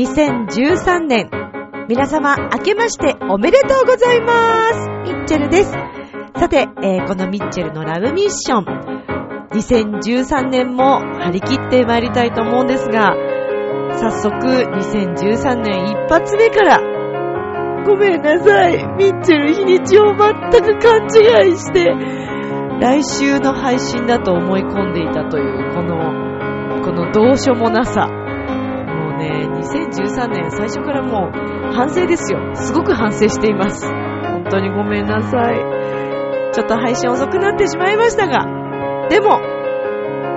[0.00, 1.30] 2013年、
[1.88, 4.88] 皆様明けましておめでとうございます。
[5.04, 5.79] ミッチェルです。
[6.40, 8.64] さて、えー、このミッチェルのラブミッション、
[9.50, 13.14] 2013年も張り切って参りたいと思うんですが、
[14.00, 16.80] 早速2013年一発目から、
[17.84, 21.84] ごめんなさい、ミッチェル日にちを全く勘違いして、
[22.80, 25.98] 来週の配信だと思い込んでいたという、この、
[26.80, 28.06] このどうしようもなさ。
[28.06, 32.54] もうね2013年最初からもう反省ですよ。
[32.54, 33.86] すごく反省しています。
[33.86, 35.79] 本当にごめんなさい。
[36.60, 38.44] ちょっと配信遅くなってしまいましたが、
[39.08, 39.40] でも、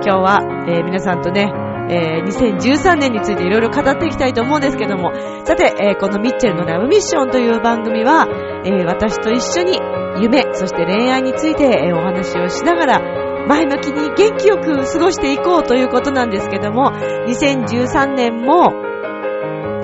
[0.00, 1.52] 日は、えー、皆さんとね、
[1.90, 5.12] えー、2013年についていろいろ語っていきたいと思うんですけども、
[5.44, 8.26] さて、えー、このミッチェルのラブミッションという番組は、
[8.64, 9.78] えー、私と一緒に
[10.22, 16.90] 夢、そして恋愛について、えお話をしながら、前向きに元気よく過ごしていこうということなんですけども、
[17.26, 18.72] 2013年も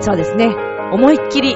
[0.01, 0.47] そうですね、
[0.91, 1.55] 思いっきり、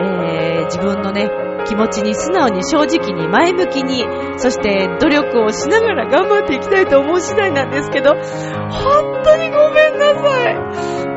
[0.00, 1.30] え、自分のね、
[1.68, 4.04] 気持ちに素直に正直に前向きに、
[4.38, 10.54] そして努力をしながら頑張っていきたいと思う次第なんですけど、本当にごめんなさい。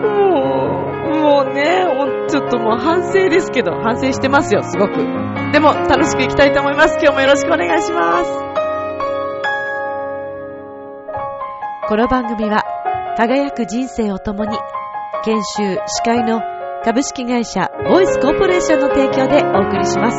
[0.02, 1.86] もう、もうね、
[2.30, 4.96] ちょっともう反省ですけど、反省してますよ、すごく。
[5.52, 6.98] でも、楽しくいきたいと思います。
[7.02, 8.32] 今日もよろしくお願いします。
[11.88, 12.64] この番組は、
[13.18, 14.58] 輝く人生を共に、
[15.24, 16.42] 研修、司会の
[16.84, 20.18] 株式会社ボイスコーポレーションの提供でお送りします。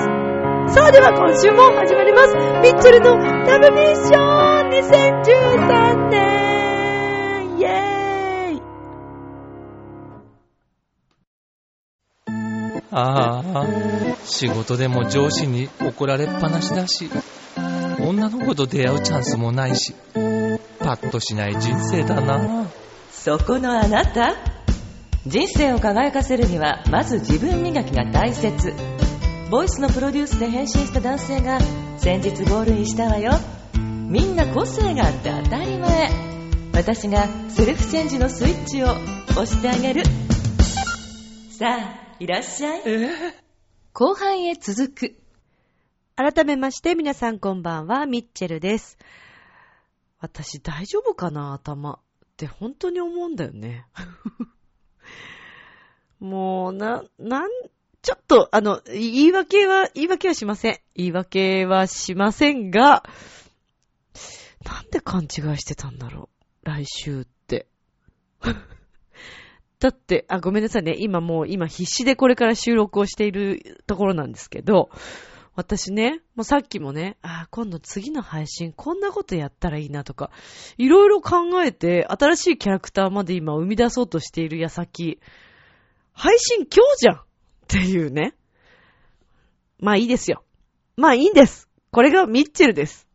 [0.73, 2.37] さあでは今週も始まります。
[2.37, 8.63] ミッチェルのラブミッション2013年イェーイ
[12.93, 13.67] ああ、
[14.25, 17.11] 仕事でも上司に怒られっぱなしだし、
[17.99, 19.95] 女の子と出会うチャンスもないし、
[20.79, 22.69] パッとしない人生だな。
[23.11, 24.62] そこのあなた
[25.25, 28.75] 人生を輝かせるにはまず自分磨きが大切。
[29.51, 31.61] ボイスのプロデュースで変身した男性が
[31.99, 33.33] 先日ゴールインしたわよ
[33.73, 36.11] みんな個性があって当たり前
[36.73, 38.87] 私がセルフチェンジのスイッチを
[39.33, 40.03] 押してあげる。
[41.51, 42.83] さあいらっしゃい、
[43.93, 45.17] 後半へ続く。
[46.17, 48.99] 改めまして皆さんこんばんはミッチェルです。
[50.19, 52.01] 私大丈夫かな頭。
[52.33, 53.87] って本当に思うんだよね
[56.23, 57.51] もう、な、なん、
[58.01, 60.79] ちょっと、あの、言い訳は、言い訳はしません。
[60.95, 63.03] 言い訳はしませんが、
[64.65, 65.29] なんで勘違い
[65.59, 66.31] してたんだろ
[66.65, 66.67] う。
[66.67, 67.67] 来週って。
[69.81, 70.95] だって、あ、ごめんなさいね。
[70.97, 74.91] 今もう、今必死でこれから収録をしているところなんですけど、
[75.57, 80.31] 私ね、もうさっきもね、あ、今度次の配信こんなことやったらいいなとか、
[80.79, 85.21] いろいろ考えて、新しいキャラクターまで今生み出そうとしている矢先、
[86.13, 87.21] 配信今日じゃんっ
[87.69, 88.35] ていうね。
[89.79, 90.45] まあいいですよ。
[90.97, 91.69] まあいいんです。
[91.91, 93.09] これがミッチェルです。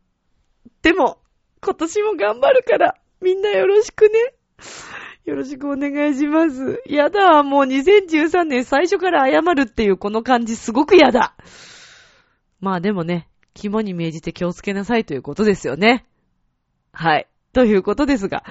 [0.82, 1.18] でも、
[1.60, 4.34] 今年も頑張るから、みんなよろしくね。
[5.24, 6.82] よろしくお願いします。
[6.86, 11.34] やだ、もう2013年最初から謝るっていうこの感じすごくやだ。
[12.60, 16.06] まあでもね、肝に銘じて気をつけなさいということですよね。
[16.92, 17.28] はい。
[17.58, 18.44] ということですが、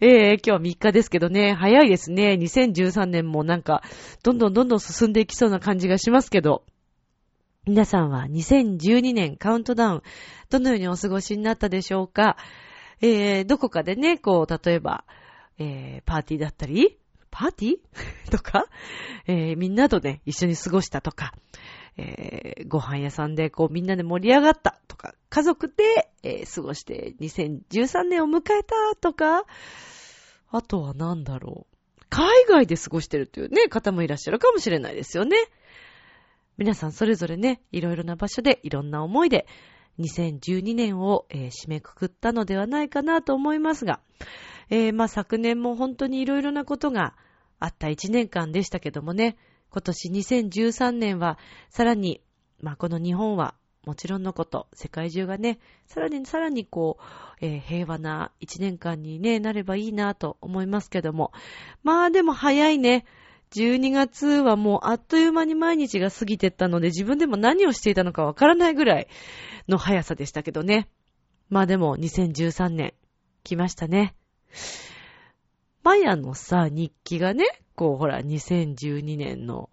[0.00, 2.32] えー、今日は3日ですけどね、早いですね。
[2.40, 3.84] 2013年もなんか、
[4.24, 6.64] どんどんどんどん進んでいきそうな感じがしますけど、
[7.66, 10.02] 皆さんは2012年カウントダウン、
[10.50, 12.36] どのようにお過ごしになったでしょうか？
[13.00, 15.04] えー、どこかでね、こう、例えば、
[15.60, 16.98] えー、パーティーだったり、
[17.30, 17.76] パーティー？
[18.36, 18.66] とか、
[19.28, 21.32] えー、みんなとね、一緒に過ごしたとか、
[21.98, 29.44] えー、ご飯屋さんでこうみんなで盛り上がったとか、家族で、えー、過ごして2013年を迎えたとか、
[30.50, 31.78] あとは何だろう。
[32.08, 35.36] 海外で過ごしてるというね、方もいらっしゃるかもしれないですよね。
[36.56, 39.46] 皆さんそれぞれね、いろいろな場所でいろんな思いで
[39.98, 44.00] 2012年を、えー、締めくくったのではないかなと思いますが、
[44.70, 47.14] えー、まあ昨年も本当にいろいろなことが
[47.60, 49.36] あった1年間でしたけどもね、
[49.70, 51.38] 今年2013年は
[51.70, 52.20] さらに、
[52.60, 53.54] まあこの日本は
[53.88, 57.04] もちろんのこと、世界中がね、さらにさらにこう、
[57.40, 61.32] えー、平和な一年間にね、なればいいなと思いますけども。
[61.82, 63.06] まあでも早いね。
[63.52, 69.08] 12月はもうあっという間に毎日が過ぎてったので自分でも何をしていたのかわからないぐらい
[69.68, 70.90] の速さでしたけどね。
[71.48, 72.92] まあでも2013年
[73.44, 74.14] 来ましたね。
[75.82, 77.46] マヤのさ、日記がね、
[77.78, 79.70] こうほら、2012年の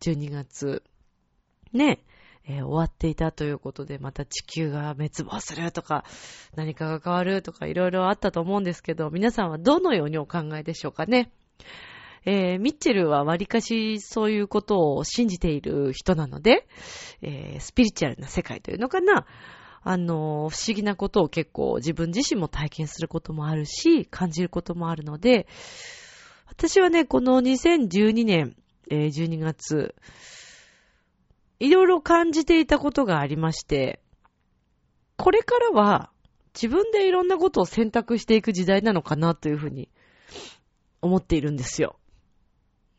[0.00, 0.82] 12月、
[1.74, 2.02] ね、
[2.46, 6.04] えー、終わっていたということで、また地球が滅亡するとか、
[6.56, 11.32] 何かが変わるとか、いろいろあったと思うんですけど、皆さんはどのようにお考えでしょうかね。
[12.24, 16.66] えー、ミッチェルは割かしそういうことを信じている人なので、
[17.20, 19.26] えー、スピリチュアルな世界というのかな。
[19.82, 25.46] あの、不思議なことを結構自分自身も体験することもあるし、感じることもあるので、
[26.56, 28.56] 私はね、この2012年、
[28.88, 29.94] えー、12月、
[31.58, 34.00] いろいろ感じていたことがありまして、
[35.16, 36.10] これからは
[36.54, 39.88] 自分でいろんなことを選択していく時代なのかなというふうに
[41.02, 41.96] 思っているんですよ。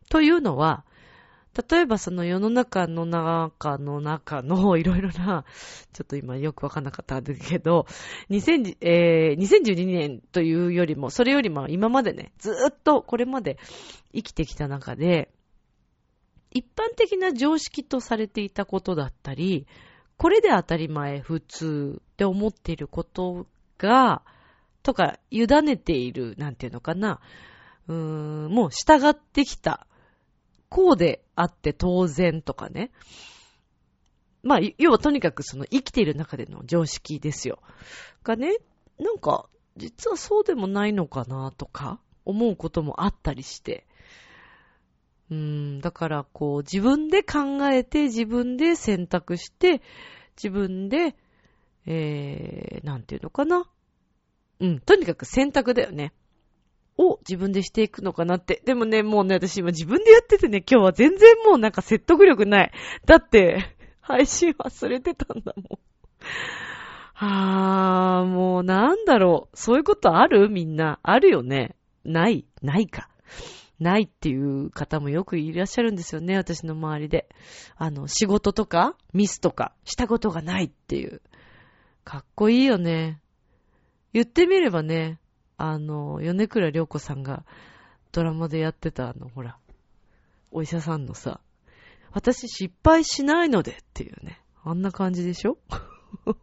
[0.10, 0.86] というのは、
[1.56, 5.46] 例えばその世の中の中の中のいろいろな、
[5.94, 7.88] ちょっと今よくわかんなかったんだけど、
[8.30, 13.58] 2000えー、2012年というよりも、それよりも今までね、ずーっとこれまで
[14.14, 15.32] 生きてきた中で、
[16.52, 19.66] 一般的な常識とされていたことだったり、
[20.18, 23.48] これで当たり前、普通って思っていること
[23.78, 24.24] が、
[24.84, 27.20] とか、委ねている、なんていうのかな、
[27.88, 29.88] うーん、もう従ってきた
[30.70, 32.92] こうであって当然とかね。
[34.44, 37.60] まあ、要はとにかくその生きている中での常識ですよ。
[38.24, 38.58] がね、
[39.00, 43.88] なんか、実はそうでもないのかなとか、思うこともあったりして。
[45.32, 49.82] うん、だからこう、自分で考えて、自分で選択して、
[50.38, 51.16] 自分で、
[51.88, 53.68] えー、なんていうのかな。
[54.60, 56.14] うん、とにかく選択だよね。
[56.98, 58.62] を自分でしていくのかなって。
[58.66, 62.72] でもね、もうね、私今自分でやっててね、今日は全然もうなんか説得力ない。
[63.06, 65.80] だって、 配信忘れてたんだもん。
[67.14, 69.58] はぁ、もうなんだろう。
[69.58, 70.50] そういうことある？
[70.50, 71.00] みんな。
[71.02, 71.76] あるよね。
[72.04, 72.46] ない。
[72.62, 73.10] ないか。
[73.80, 77.28] ないっていう方もよくいらっしゃるんですよね、私の周りで。
[77.76, 81.22] あの、仕事とか、ミスとか、したことがないっていう。
[82.04, 83.20] かっこいいよね。
[84.14, 85.20] 言ってみればね、
[85.58, 87.46] あの、米倉涼子さんが
[88.12, 89.58] ドラマでやってたあの、ほら、
[90.52, 91.40] お医者さんのさ、
[92.12, 95.58] 私失敗しないのでっていうね、あんな感じでしょ？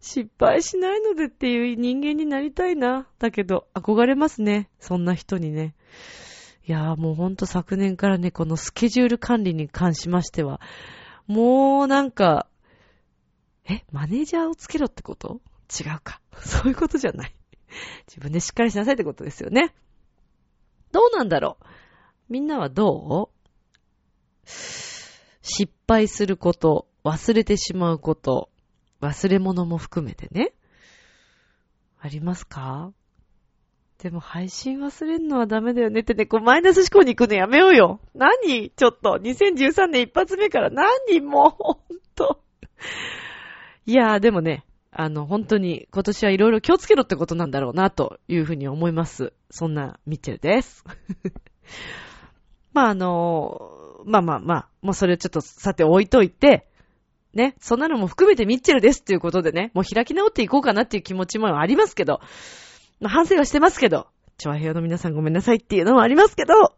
[0.00, 3.06] 失敗しないのでっていう人間になりたいな。
[3.18, 4.70] だけど、憧れますね。
[4.78, 5.74] そんな人にね。
[6.66, 10.60] いやーもうほんと昨年からね、このスケジュール管理に関しましては、
[11.26, 12.46] もうなんか、
[13.68, 15.40] え、マネージャーをつけろってこと？
[15.68, 16.20] 違うか。
[16.40, 17.34] そういうことじゃない。
[18.08, 19.74] 自分でしっかりしなさいってことですよね。
[20.92, 21.64] どうなんだろう？
[22.28, 24.46] みんなはどう？
[24.46, 28.50] 失敗すること、忘れてしまうこと、
[29.00, 30.52] 忘れ物も含めてね。
[32.00, 32.92] ありますか？
[33.98, 38.00] でも配信忘れんのはダメだよねってね、こうマイナス思考に行くのやめようよ。
[38.14, 38.70] 何？
[38.70, 41.48] ちょっと、2013年一発目から何も？
[41.48, 41.76] う、ほん
[42.14, 42.42] と。
[43.84, 49.32] いやー、でもね、あの、本当に今年はいろいろ気をつけろってことなんだろうな、というふうに思います。
[49.50, 50.84] そんなミッチェルです。
[52.72, 56.66] まあ、あの、まあまあまあ、もうそれちょっとさて置いといて、
[57.34, 62.20] ね、そんなのも含めてミッチェルですっていうことでね、もう開き直っていこうかなっていう気持ちもありますけど、
[63.00, 66.74] まあ反省はしてますけど、チョアヘヨの皆さんごめんなさいっていうのもありますけど、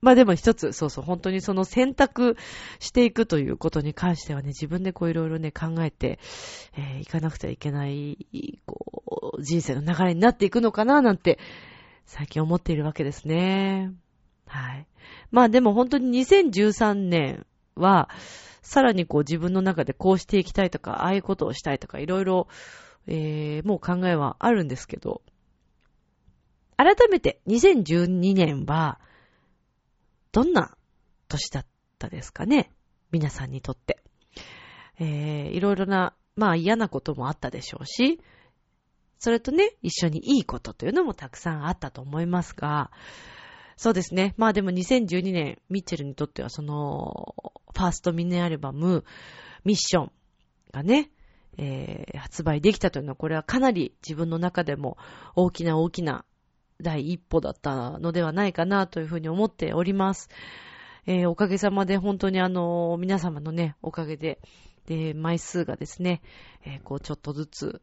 [0.00, 2.36] まあでも一つ、そうそう、本当にその選択
[2.78, 6.20] していくということに関してはね、自分でこういろいろね、考えて、
[6.76, 8.26] えー、いかなくてはいけない、
[8.64, 11.38] こう、人生の流れになっていくのかな、なんて、
[12.06, 13.92] 最近思っているわけですね。
[14.46, 14.86] はい。
[15.30, 18.08] まあでも本当に2013年は、
[18.62, 22.48] さらにこう自分の中でこうしていきたいとか、ああいうことをしたいとか、いろいろ、
[23.06, 25.22] えー、もう考えはあるんですけど、
[26.76, 29.00] 改めて2012年は、
[30.32, 30.76] どんな
[31.28, 31.66] 年だっ
[31.98, 32.70] たですかね？
[33.10, 34.02] 皆さんにとって。
[35.00, 38.20] えー、いろいろな、まあ嫌なこともあったでしょうし、
[39.18, 42.90] それとね、一緒にいいことというのもたくさんあったと思いますが、
[43.76, 44.34] そうですね。
[44.36, 47.34] まあでも2012年、ミッチェルにとってはその、
[47.72, 49.04] ファーストミニアルバム、
[49.64, 50.12] ミッション
[50.72, 51.10] がね、
[51.56, 54.96] えー、発売できたというのは、これはかなり自分の中でも
[55.34, 56.24] 大きな大きな
[56.80, 60.28] 第一歩だったのではないかなというふうに思っております。
[61.06, 64.40] えー、おかげさまで本当にあの、皆様のね、おかげで、
[64.86, 66.22] で、枚数がですね、
[66.64, 67.82] えー、こうちょっとずつ、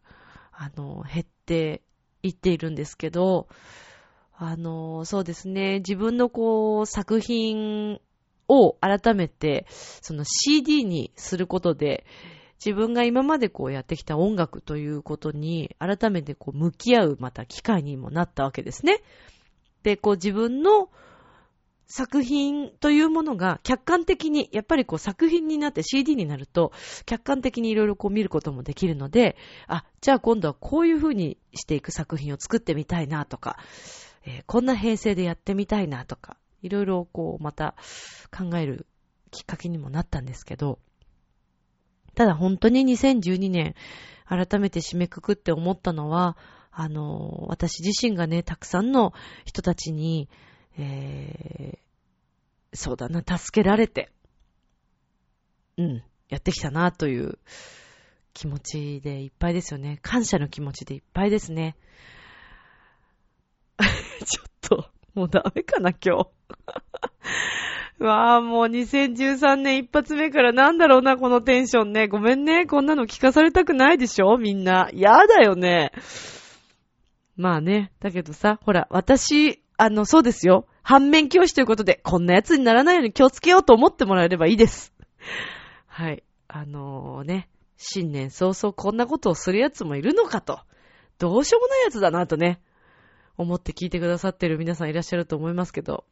[0.51, 1.81] あの、減って
[2.23, 3.47] いっているんですけど、
[4.37, 7.99] あの、そうですね、自分のこう、作品
[8.47, 12.05] を改めて、その CD にすることで、
[12.65, 19.03] 自分が今までこうやってきた音楽ということに改めてこう向き合うまた機会にもなったわけですね。
[19.83, 20.89] で、こう自分の
[21.85, 26.71] 作品というものが客観的に、やっぱりこう作品になって CD になると、
[27.05, 33.59] 客観的にいろいろこう見ることもできるので、あ、じゃあ今度はこういう風にしていく作品を作ってみたいなとか、
[34.25, 37.75] えー、こんな編成でやってみたいなとか、いろいろこうまた
[38.35, 38.87] 考える
[39.29, 40.79] きっかけにもなったんですけど、
[42.15, 43.75] ただ本当に2012年、
[44.25, 46.37] 改めて締めくくって思ったのは、
[46.71, 49.13] あの、私自身がね、たくさんの
[49.45, 50.29] 人たちに、
[50.77, 54.11] えー、そうだな、助けられて、
[55.77, 57.37] うん、やってきたなという
[58.33, 59.99] 気持ちでいっぱいですよね。
[60.01, 61.77] 感謝の気持ちでいっぱいですね。
[64.25, 66.34] ちょっと、もうダメかな、今日。
[67.99, 72.07] わあ、もう2013年一発目からなんだろうな、このテンションね。
[72.07, 72.65] ごめんね。
[72.65, 74.37] こんなの聞かされたくないでしょ？
[74.37, 74.89] みんな。
[74.93, 75.91] やだよね。
[77.37, 77.91] まあね。
[77.99, 80.67] だけどさ、ほら、私、あの、そうですよ。
[80.83, 84.93] 反面教師ということで、こんなやつにならないように気をつけようと思ってもらえればいいです。
[85.87, 86.23] はい。
[86.47, 90.59] あのー、ね、新年早々こんなことをするやつもいるのかと。
[91.17, 92.61] どうしようもないやつだなとね、
[93.37, 96.05] 思って聞いてくださってる皆さんいらっしゃると思いますけど、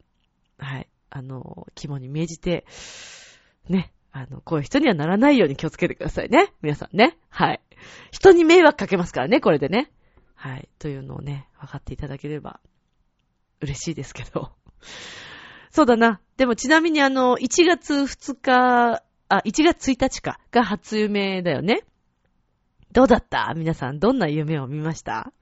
[0.58, 0.88] はい。
[1.10, 2.66] あの、肝に銘じて、
[3.68, 6.52] ね、あの、こういう人にはならないように気をつけてくださいね。
[6.62, 7.18] 皆さんね。
[7.28, 7.60] はい。
[8.10, 9.90] 人に迷惑かけますからね、これでね。
[10.34, 10.68] はい。
[10.78, 12.60] というのをね、分かっていただければ
[13.60, 14.52] 嬉しいですけど。
[15.70, 16.20] そうだな。
[16.36, 21.82] でもちなみにあの、1月2日、あ、1月1日か、が初夢だよね。
[22.92, 23.52] どうだった？
[23.56, 25.32] 皆さん、どんな夢を見ました？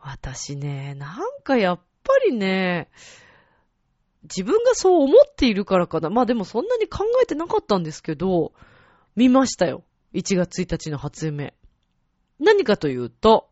[0.00, 2.88] 私ね、なんかやっぱりね、
[4.24, 6.10] 自分がそう思っているからかな。
[6.10, 8.52] まあでもそんなに考えてなかったんですけど、
[9.16, 9.84] 見ましたよ。
[10.14, 11.54] 1月1日の初夢。
[12.38, 13.50] 何かというと、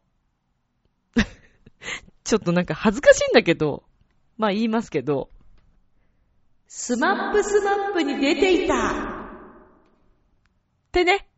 [2.25, 3.85] ちょっとなんか恥ずかしいんだけど、
[4.37, 5.31] まあ言いますけど、
[6.67, 8.93] スマップスマップに出ていたっ
[10.93, 11.29] てね。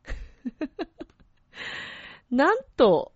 [2.31, 3.13] なんと、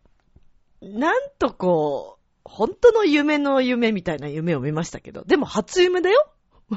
[0.81, 2.16] なんとこう、
[2.49, 6.29] 本当の夢の夢みたいな夢を見ましたけど、でも初夢だよ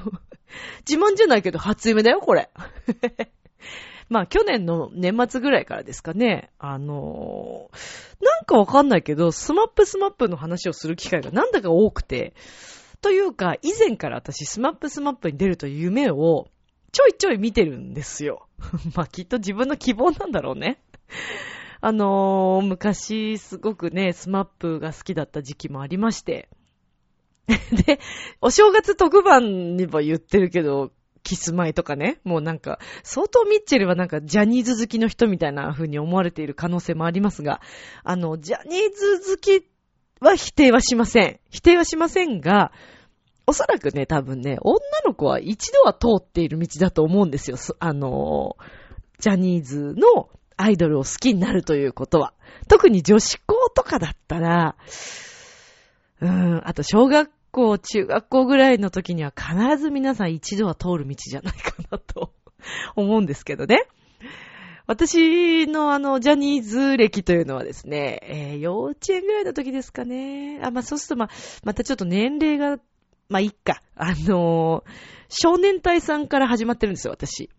[0.87, 2.49] 自慢じゃないけど初夢だよ、これ。
[4.09, 12.33] まあ去年の年末ぐらいからですかね、あのー、なんかわかんないけど、スマップスマップの話をする機会がなんだか多くて、
[13.01, 16.47] というか、以前から私スマップスマップに出るという夢を
[16.91, 18.47] ちょいちょい見てるんですよ。
[18.95, 20.81] まあきっと自分の希望なんだろうね。
[21.81, 26.49] あのー、昔すごくね、スマップが好きだった時期もありまして。
[27.85, 27.99] で、
[28.41, 30.91] お正月特番にも言ってるけど、
[31.23, 37.61] キスマイとかね、もうなんか、相当ミッチェルはなんかジャニーズ好きの人みたいな風に思われている可能性もありますが、
[38.03, 39.65] あの、ジャニーズ好き
[40.19, 41.39] は否定はしません。
[41.49, 42.71] 否定はしませんが、
[43.47, 47.57] おそらくね、多分ね、女の子は一度は通っている道だと思うんですよ。
[47.79, 48.57] あの、
[49.19, 50.29] ジャニーズの
[50.61, 52.33] アイドルを好きになるということは。
[52.67, 54.75] 特に女子校とかだったら、
[56.19, 62.33] うーん、あと小学校、中学校ぐらいの時には必ず皆さん一度は通る道じゃないかなと
[62.97, 63.87] 思うんですけどね。
[64.85, 70.59] 私のあの、ジャニーズ歴というのはですね、えー、幼稚園ぐらいの時ですかね。
[70.61, 71.29] あ、まあ、そうするとま、
[71.63, 72.81] またちょっと年齢が、
[73.29, 73.81] まあ、いっか。
[73.95, 74.91] あのー、
[75.29, 77.49] 少年隊さんから始まってるんですよ、私。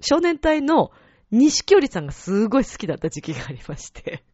[0.00, 0.90] 少年隊の
[1.30, 4.24] 西京里さんがすごい好きだった時期がありまして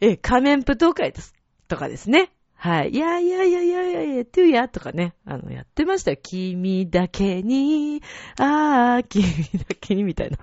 [0.00, 1.34] え、仮面舞踏会です。
[1.68, 2.30] とかですね。
[2.54, 2.90] はい。
[2.90, 6.18] いやいやいやいやいやいや、トゥーやとかね、あの、やってましたよ。
[6.22, 8.02] 君だけに、
[8.38, 9.24] あー、君
[9.58, 10.38] だけにみたいな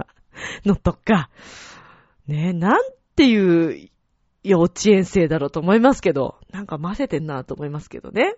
[0.65, 1.29] のとか、
[2.27, 2.81] ね、なん
[3.15, 3.89] ていう
[4.43, 8.35] 幼稚園生だろうと思いますけど、なんか混ぜてんなと思いますけどね。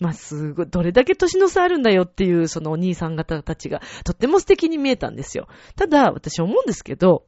[0.00, 5.46] まあ、すごい、どれだけ年の差あるんだよっていう、そのお兄さん方たちが、とっても素敵に見えたんですよ。
[5.76, 7.24] ただ、私思うんですけど、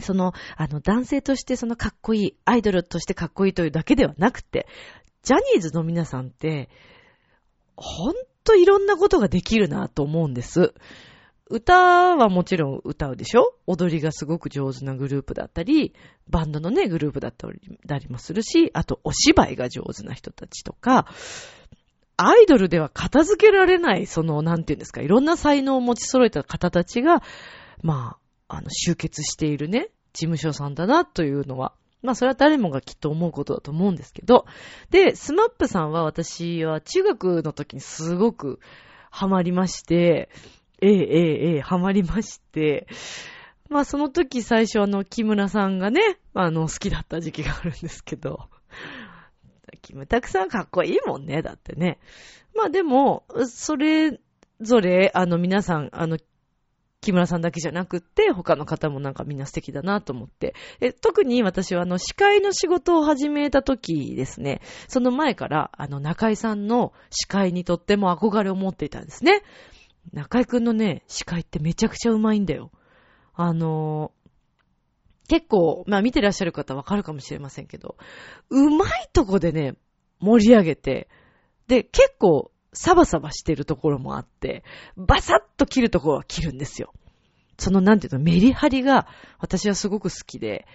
[0.00, 4.68] その、あの、男性としてそのかっこいい、アイドルとしてかっこいいというだけではなくて、
[5.22, 6.68] ジャニーズの皆さんって、
[7.74, 8.14] ほん
[8.44, 10.74] といろんなことができるなと思うんです。
[11.50, 13.54] 歌はもちろん歌うでしょ？
[13.66, 15.94] 踊りがすごく上手なグループだったり、
[16.28, 21.06] バンドのね、グループだったりもするし、あとお芝居が上手な人たちとか、
[22.18, 27.22] アイドルでは片付けられない、その、なんていうんですか、いろんな才能を持ち揃えた方たちが、
[27.82, 34.46] まあ、あの、集結しているね、事務所さんだな、というのは、まあ、それは誰もがきっと思うことだと思うんですけど、
[34.90, 38.58] で、スマップさんは私は中学の時にすごく
[39.10, 40.28] ハマりまして、
[40.82, 42.88] ええ、ええ、ええ、ハマりまして、
[43.68, 48.48] まあその時最初あの、木村さんがね、あの、好きだった時期があるんですけど、
[49.78, 51.98] キムタクさんかっこいいもんね、だってね。
[52.54, 54.18] まあでも、それ
[54.60, 56.18] ぞれ、あの皆さん、あの、
[57.00, 60.54] 木村さんだけじゃなくって、他の方もなんかみんな素敵だなと思って。
[60.80, 69.42] え特に私はあの、司会の仕事を始めた時ですね、その前から、あの、中井さんの司会にとっても憧れを持っていたんですね。
[70.12, 72.70] 中井くんのね、司会ってめちゃくちゃうまいんだよ。
[73.40, 74.10] あの
[75.28, 77.96] 結構、まあ見てらっしゃる方わかるかもしれませんけど、
[78.50, 79.76] うまいとこでね、
[80.20, 81.08] 盛り上げて、
[81.68, 84.64] で、結構、サバサバしてるところもあって、
[84.96, 86.92] バサッと切るところは切るんですよ。
[87.58, 89.06] その、なんていうの、メリハリが
[89.38, 90.66] 私はすごく好きで、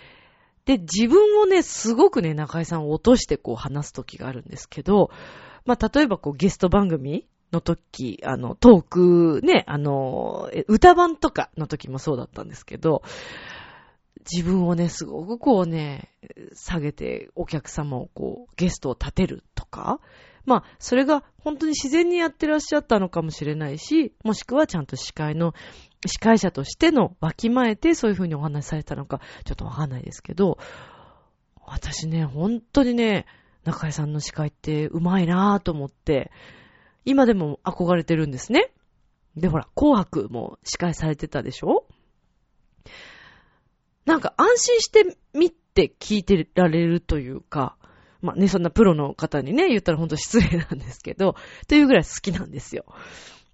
[0.65, 5.09] で、自分をね、すごくね、中井さんを落としてこう話す時があるんですけど、
[5.65, 13.03] まあ、例えばこうゲスト番組の時、あの、トークね、あの、歌番とかの時もそうだったんですけど、
[14.31, 16.09] 自分をね、すごくこうね、
[16.53, 19.99] 下げてお客様をこう、ゲストを立てるとか、
[20.45, 25.53] まあ、それが本当に自然にやってらっしゃったのかもしれないし、もしくはちゃんと司会の、
[26.05, 30.57] 司会者としてのわきまえてそういう風にお話しされたのか、ちょっとわかんないですけど、
[31.65, 33.25] 私ね、本当にね、
[33.63, 36.31] 中井さんの司会ってうまいなぁと思って、
[37.05, 38.71] 今でも憧れてるんですね。
[39.37, 41.85] で、ほら、紅白も司会されてたでしょ？
[44.05, 47.77] なんか安心して見て聞いてられるというか、
[48.21, 51.35] まあね、そんなプロの方にね、言ったらほんと失礼なんですけど、
[51.67, 52.85] というぐらい好きなんですよ。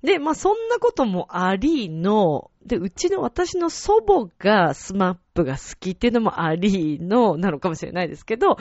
[0.04, 8.58] で、まあそんなこともありの、で、うちの私の祖母がスマップが好きっていうのもありの、なのかもしれないですけど、なん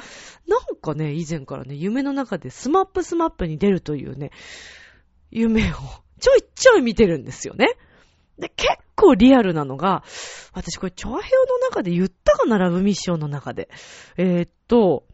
[0.80, 4.30] かね、以前からね、夢の中でスマップスマップに出るというね、
[5.30, 5.74] 夢を
[6.20, 7.76] ちょいちょい見てるんですよね。
[8.38, 10.04] で、結構リアルなのが、
[10.52, 13.68] 私これ、チョアヘオの中で言ったかな、ラブミッションの中で。
[14.16, 15.04] えー、っと、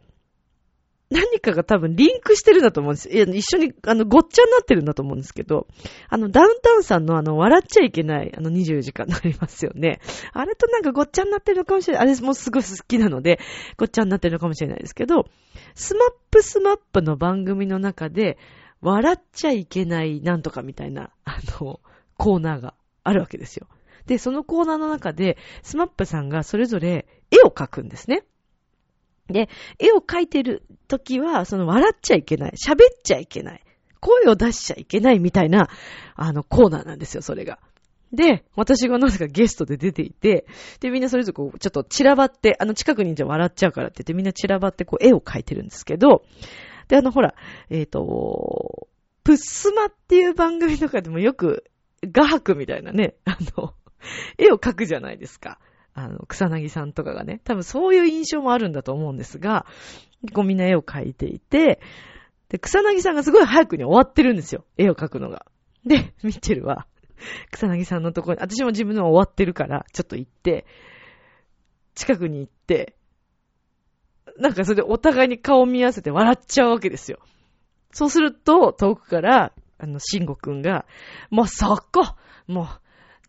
[1.11, 3.09] 何かが多分リンクしてるんだと思うんです。
[3.09, 5.67] いや、一緒に、あの、ごっちゃになってるんだと思うんですけど、
[6.09, 9.99] あの、ダウンタウンさんのあの、笑っちゃいけない、あの、24時間になりますよね。
[10.33, 12.09] あれとなんかごっちゃになってるのかもしれない。
[12.09, 13.39] あれもすごい好きなので、
[13.77, 15.27] ごっちゃになってるのかもしれないですけど、
[15.75, 18.37] スマップスマップの番組の中で、
[18.81, 21.79] 笑っちゃいけないなんとかみたいな、あの、
[22.17, 22.73] コーナーが
[23.05, 23.67] あるわけですよ。
[24.05, 28.23] で、そのコーナーの中で、スマップさんがそれぞれ絵を描くんですね。
[29.27, 33.63] で、絵を描いてる時は、その笑っちゃいけない、喋っちゃいけない、
[33.99, 35.69] 声を出しちゃいけないみたいな、
[36.15, 37.59] あの、コーナーなんですよ、それが。
[38.13, 40.45] で、私がなぜかゲストで出ていて、
[40.79, 46.23] で、みんなそれぞれこう、ちょっと散らばって、あの、近くにいて笑っちゃうからって言って、みんな散らばってこう、絵を描いてるんですけど、
[46.87, 47.33] で、あの、ほら、
[47.69, 48.87] えっ、ー、と、
[49.23, 51.65] プッスマっていう番組とかでもよく、
[52.11, 53.73] 画伯みたいなね、あの、
[54.37, 55.59] 絵を描くじゃないですか。
[55.93, 59.65] あの、草薙さんとかがね、多分そういう印象もあるんだと思うんですが、
[60.33, 61.79] こうみんな絵を描いていて、
[62.49, 64.65] で、草薙さんがすごい早くに終わってるんですよ。
[64.77, 65.45] 絵を描くのが。
[65.85, 66.85] で、ミッチェルは、
[67.51, 70.65] 草薙さんのところに、私も自分の終わってるから、ちょっと行って、
[71.95, 72.95] 近くに行って、
[74.37, 77.19] なんかそれでお互いに顔を見合わせて笑っちゃうわけですよ。
[77.93, 80.85] そうすると、遠くから、あの、慎吾くんが、
[81.29, 82.15] もうそこ
[82.47, 82.67] もう、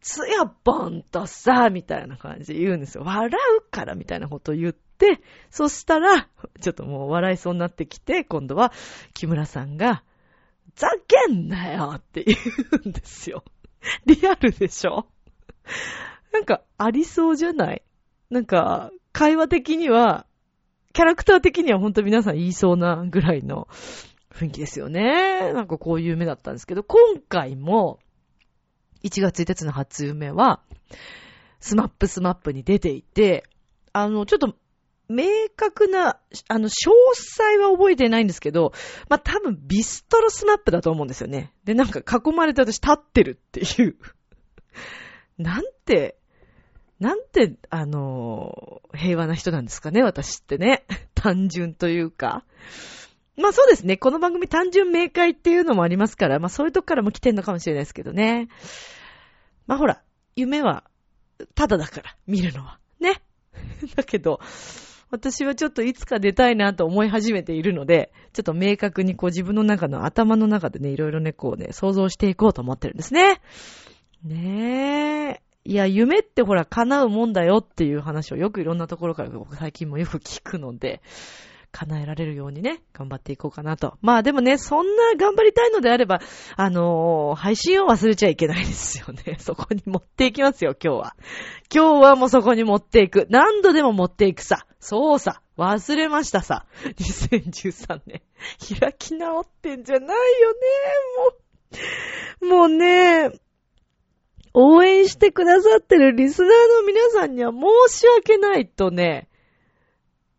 [0.01, 3.05] つやぽんとさ、みたいな感じで言うんですよ。
[3.05, 6.29] 笑うからみたいなことを言って、そしたら、
[6.61, 8.73] ちょっともう笑いそうになってきて、今度は
[9.15, 10.05] 木村さんが、
[10.77, 10.89] ざ
[11.27, 12.37] けんなよって言
[12.85, 13.43] うんですよ。
[14.05, 15.07] リアルでしょ？
[16.33, 17.83] なんか、ありそうじゃない？
[18.31, 20.27] なんか、会話的には、
[20.93, 23.69] キャラクター的には本当皆さん言いそうなぐらいの
[24.37, 25.53] 雰囲気ですよね。
[25.53, 27.99] なんかこういう夢だったんですけど、今回も、
[29.03, 30.61] 1月1日の初夢は、
[31.61, 33.45] スマップスマップに出ていて、
[33.93, 34.55] あの、ちょっと、
[35.09, 35.25] 明
[35.57, 36.19] 確な、
[36.49, 36.73] あの、詳
[37.15, 38.73] 細は覚えてないんですけど、
[39.09, 41.53] まあ、多分ビストロスマップだと思うんですよね。
[41.65, 43.97] で、なんか囲まれて私立ってるっていう。
[45.39, 46.19] なんて、
[46.99, 50.85] なんて、あの、平和な人なんですかね、私ってね。
[51.15, 52.45] 単純というか。
[53.37, 53.97] まあそうですね。
[53.97, 58.49] この番組単純明快っていうのもありますから、まあそういうとこからも来てんのかもしれないですけどね。
[59.67, 60.03] まあほら、
[60.37, 60.85] 夢は、
[61.55, 62.79] ただだから、見るのは。
[62.99, 63.21] ね。
[63.95, 64.41] だけど、
[65.11, 73.41] 私はちょっといつか出たいなと思い始めているので、ちょっと明確にこう自分の中の頭の中でね、いろいろね、こうね、想像していこうと思ってるんですね。
[74.25, 75.43] ねえ。
[75.65, 81.03] いや、夢ってほら、叶うもんだよっていう話をよくいろんなところから最近もよく聞くので、
[81.77, 83.99] 叶えられるようにね、頑張っていこうかなと。
[84.01, 86.21] まあでもね、そんな頑張りたいのであれば、
[86.57, 89.37] あのー配信を忘れちゃいけないですよね。
[89.41, 91.17] そこに持っていきますよ、今日は。
[91.75, 93.27] 今日はもうそこに持っていく。
[93.29, 94.67] 何度でも持っていくさ。
[94.81, 95.43] そうさ。
[95.59, 96.65] 忘れましたさ。
[96.99, 98.23] 2013年。
[98.81, 100.59] 開き直ってんじゃないよね、
[102.41, 102.47] もう。
[102.47, 103.31] もうね、
[104.55, 109.29] 応援してくださってるリスナーの皆さんには申し訳ないとね、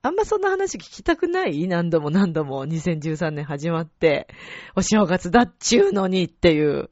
[0.08, 1.68] あんまそんな話聞きたくない？
[1.68, 4.30] 何度も何度も2013年始まって、
[4.74, 6.90] お正月だっちゅうのにっていう、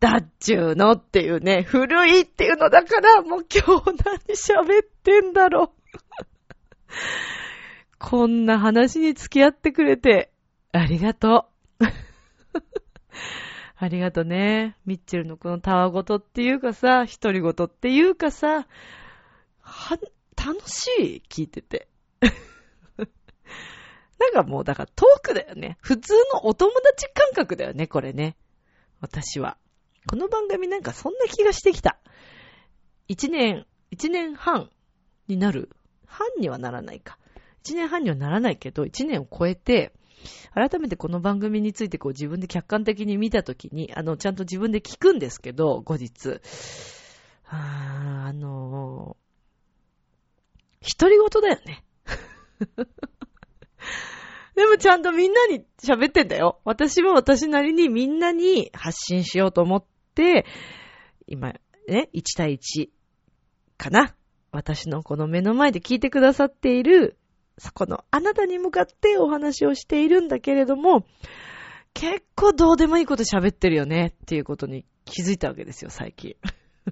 [0.00, 5.98] だっちゅうのっていうね、古いっていうのだから、もう今日何喋ってんだろう。
[8.00, 10.32] こんな話に付き合ってくれて、
[10.72, 11.46] ありがと
[11.78, 11.84] う。
[13.78, 14.76] ありがとね。
[14.84, 18.66] ミッチェルのこのたわごとっていうかさ、独り言っていうかさ、
[19.60, 19.96] は、
[20.36, 21.22] 楽しい？
[21.28, 21.86] 聞いてて。
[24.18, 25.78] なんかもう、だからトークだよね。
[25.80, 28.36] 普通のお友達感覚だよね、これね。
[29.00, 29.58] 私は。
[30.06, 31.98] この番組なんかそんな気がしてきた。
[33.08, 34.70] 一年、一年半
[35.28, 35.70] になる？
[36.06, 37.18] 半にはならないか。
[37.60, 39.92] 一年半にはならないけど、一年を超えて、
[40.54, 46.40] 改めてこの番組についてこう自分で客観的に見たときに、あの、ちゃんと自分で聞くんですけど、後日。
[47.46, 51.84] あー、あのー、独り言だよね。
[54.54, 56.60] でもちゃんとみんなに喋ってんだよ。
[56.64, 60.44] 私は私なりにみんなに発信しようと思って、
[61.26, 61.54] 今、
[61.88, 62.88] ね、1対1
[63.76, 64.14] かな。
[64.50, 67.16] 私のこの目の前で聞いてくださっている、
[67.58, 71.06] そこのあなたに向かってお話をしているんだけれども、
[71.94, 76.36] 結構どうでもいいこと喋ってるよねっていうことに気づいたわけですよ、最近。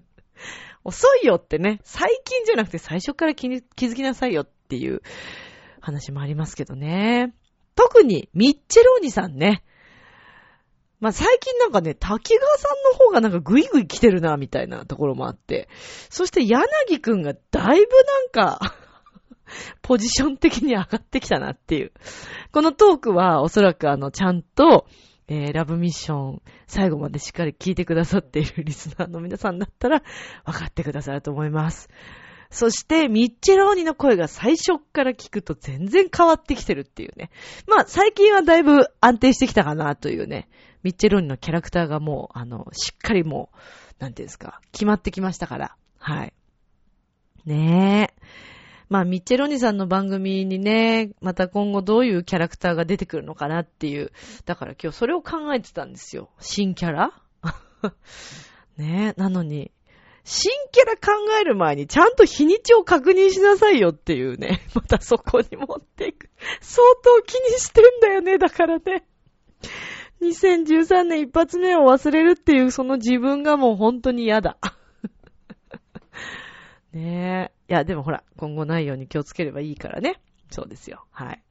[0.84, 5.02] 遅いよってね、最近じゃなくて最初から気に気づきなさいよっていう
[5.80, 7.34] 話もありますけどね。
[7.74, 9.62] 特にミッチェローニさんね。
[11.00, 15.68] まあ、最近なんかね、滝川さんの方がなんかグイグイ来てるな、みたいなところもあって。
[16.10, 18.76] そして柳くんがだいぶなんか、
[19.82, 21.92] ポジション的に上がってきたなっていう。
[22.52, 24.86] このトークはおそらくあの、ちゃんと、
[25.26, 30.02] えー、ラブミッション、最後までしっかり聞いてくださっているリスナーの皆さんだったら、
[30.44, 31.88] 分かってくださると思います。
[32.50, 37.30] そして、ミッチェローニの声が最初から聞くと全然変わってきてるっていうね。
[37.68, 40.48] まあ、最近はだいぶ安定してきたかなというね。
[40.82, 43.50] ミッチェローニのキャラクターがもう、あの、しっかりも
[44.00, 45.76] う、なんていうんですか、決まってきましたから。
[45.98, 46.32] はい。
[47.44, 48.20] ねえ。
[48.88, 54.10] まあ、ミッチェローニさんの番組にね、また今後どういうキャラクターが出てくるのかなっていう。
[54.46, 56.30] だから今日それを考えてたんですよ。
[56.40, 57.12] 新キャラ？
[58.76, 59.20] ねえ。
[59.20, 59.70] なのに、
[60.30, 64.60] 新キャラ考える前にちゃんと日にちを確認しなさいよっていうね。
[64.76, 66.30] またそこに持っていく。
[66.60, 69.04] 相当気にしてんだよね、だからね。
[70.22, 74.56] 2013年一発目を忘れるっていうその自分がもう本当に嫌だ。
[76.94, 77.72] ねえ。
[77.72, 80.20] いや、でもほら、今後ないように気をつければいいからね。
[80.50, 81.06] そうですよ。
[81.10, 81.42] はい。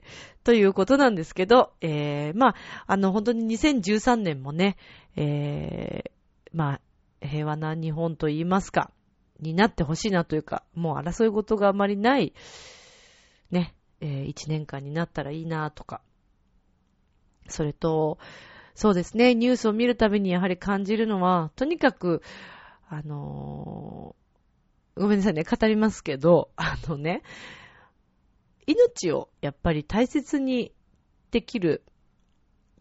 [0.46, 2.56] ということなんですけど、えー、まあ、
[2.88, 4.78] あの、本当に2013年もね、
[5.18, 6.12] えー、
[6.54, 6.82] まあ、
[7.22, 8.92] 平和な日本と言いますか、
[9.40, 12.34] になってほしいなというか、もう争い事があまりない、
[13.52, 16.02] ね、えー、一年間になったらいいなとか。
[17.48, 18.20] それと、
[18.76, 22.22] そうですね、ニュースを見るたびにやはり感じるのは、とにかく、
[22.88, 24.20] あのー
[25.00, 27.24] ごめんなさいね、語りますけど、あのね、
[28.68, 30.74] 命をやっぱり大切に
[31.32, 31.84] できる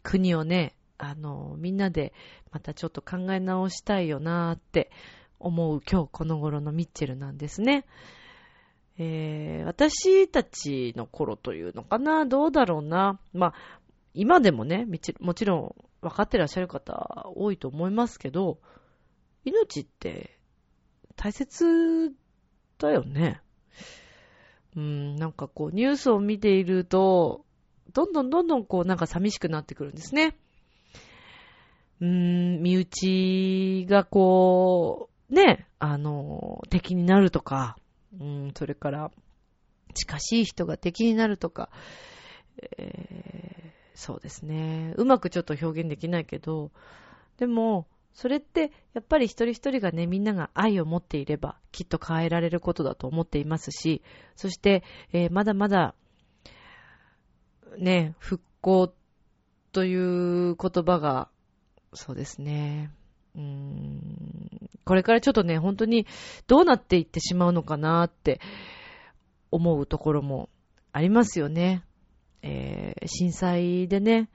[0.02, 2.12] 国をね、あの、みんなで
[2.50, 4.90] またちょっと考え直したいよなーって
[5.38, 7.86] 思う今日この頃のミッチェルなんですね。
[8.98, 12.26] えー、私たちの頃というのかな？
[12.26, 13.20] どうだろうな？
[13.32, 13.54] まあ、
[14.12, 14.86] 今でもね、
[15.20, 18.58] もちろん分かってらっしゃる方多いと思いますけど、
[19.44, 20.36] 命って
[21.14, 22.12] 大切
[22.78, 23.40] だよね。
[24.76, 27.44] うん、なんかこう、ニュースを見ていると、
[27.92, 30.36] どんどんどんどんこう、なんか寂しくなってくるんですね。
[32.00, 37.76] うーん、身内がこう、ね、あの、敵になるとか、
[38.18, 39.10] うん、それから、
[39.94, 41.70] 近しい人が敵になるとか、
[42.78, 44.94] えー、そうですね。
[44.96, 46.70] うまくちょっと表現できないけど、
[47.36, 54.02] でも、それって、やっぱり一人一人がね、みんなが愛を持っていれば、きっと変えられることだと思っていますし、
[54.34, 54.82] そして、
[55.12, 55.94] えー、まだまだ、
[57.78, 58.92] ね、復興
[59.72, 59.94] とい
[60.50, 61.28] う言葉が、
[61.94, 62.90] そうですね、
[63.34, 66.06] うーん、これからちょっとね、本当に
[66.46, 68.40] どうなっていってしまうのかなって
[69.50, 70.48] 思うところも
[70.92, 71.82] ありますよね。
[72.42, 74.28] え震災でね、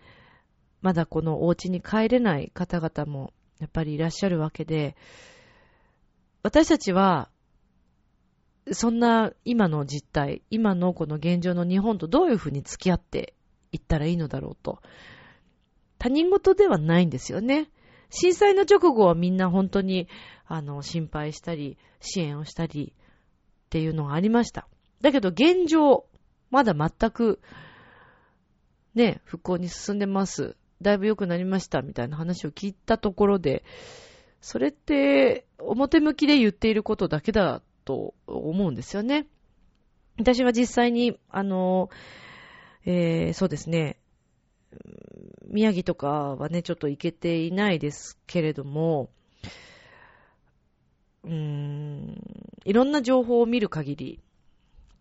[0.81, 4.95] まだこのお家に帰れない方々もやっぱりいらっしゃるわけで、
[6.43, 7.29] 私たちは、
[8.71, 13.33] そんな今の実態、今のこの現状の日本とどういうふうに付き合って
[13.71, 14.81] いったらいいのだろうと。
[16.03, 17.69] 他人事ではないんですよね。
[18.09, 20.09] 震災の直後はみんな本当に、
[20.45, 24.67] あの、心配したり、支援をしたりっていうのがありました。
[24.99, 26.05] だけど現状、
[26.51, 27.39] まだ全く、
[28.95, 30.57] ね、復興に進んでます。
[30.81, 33.63] だいぶ良くなりましたみたいな話を聞いたところで、
[34.41, 39.25] それって表向きで言っていることだけだと思うんですよね。
[40.19, 41.89] 私は実際に、あの、
[42.85, 44.01] えー、そうですね、
[45.53, 49.09] 宮城とかはね、ちょっと行けていないですけれども、
[51.23, 52.17] うーん、
[52.65, 54.19] いろんな情報を見る限り、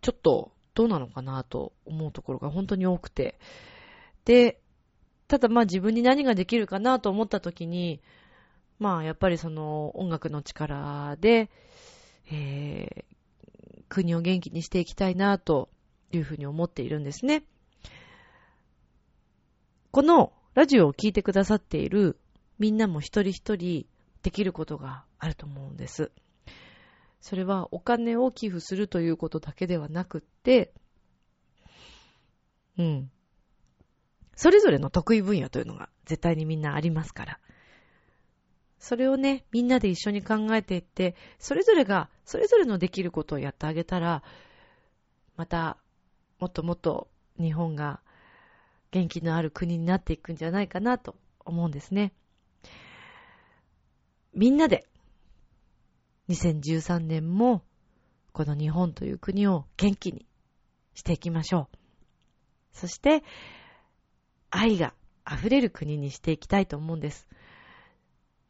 [0.01, 3.39] ちょっとどうなのかなと思うところが本当に多くて、
[4.25, 4.61] で、
[5.27, 7.99] ただまあ自分に何ができるかなと思った時に、
[8.77, 11.49] まあやっぱりその音楽の力で、
[12.31, 15.69] えー、国を元気にしていきたいなと
[16.11, 17.43] いうふうに思っているんですね。
[19.89, 22.19] このラジオを聴いてくださっている
[22.59, 23.87] みんなも一人一人
[24.21, 26.11] できることがあると思うんです。
[27.19, 30.73] それはお金を寄付するということだけではなくって、
[32.77, 33.11] うん。
[34.35, 37.39] それぞれの得意分野というのが絶対にみんなありますから。
[38.77, 44.23] それをね、みんなで一緒に考えていって、それぞれが、それぞれのできることをやってあげたら、
[45.37, 45.77] また、
[46.39, 47.07] もっともっと
[47.39, 48.01] 日本が
[48.93, 52.13] 元気のある国になっていくんじゃないかなと思うんですね。
[54.35, 54.85] みんなで
[56.29, 57.63] 2013年も
[58.33, 60.27] この日本という国を元気に
[60.93, 61.77] していきましょう。
[62.71, 63.23] そして
[64.51, 64.93] 愛が
[65.27, 67.27] 溢れる国にしていきたいと思うんです。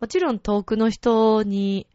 [0.02, 1.88] もちろん遠くの人に、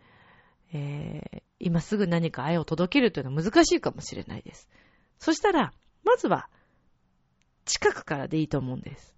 [0.72, 4.70] えー、今すぐ何か愛を届けるというのは難しいかもしれないです。
[5.18, 6.48] そしたら、まずは
[7.68, 9.14] 近くからでいいと思うんです。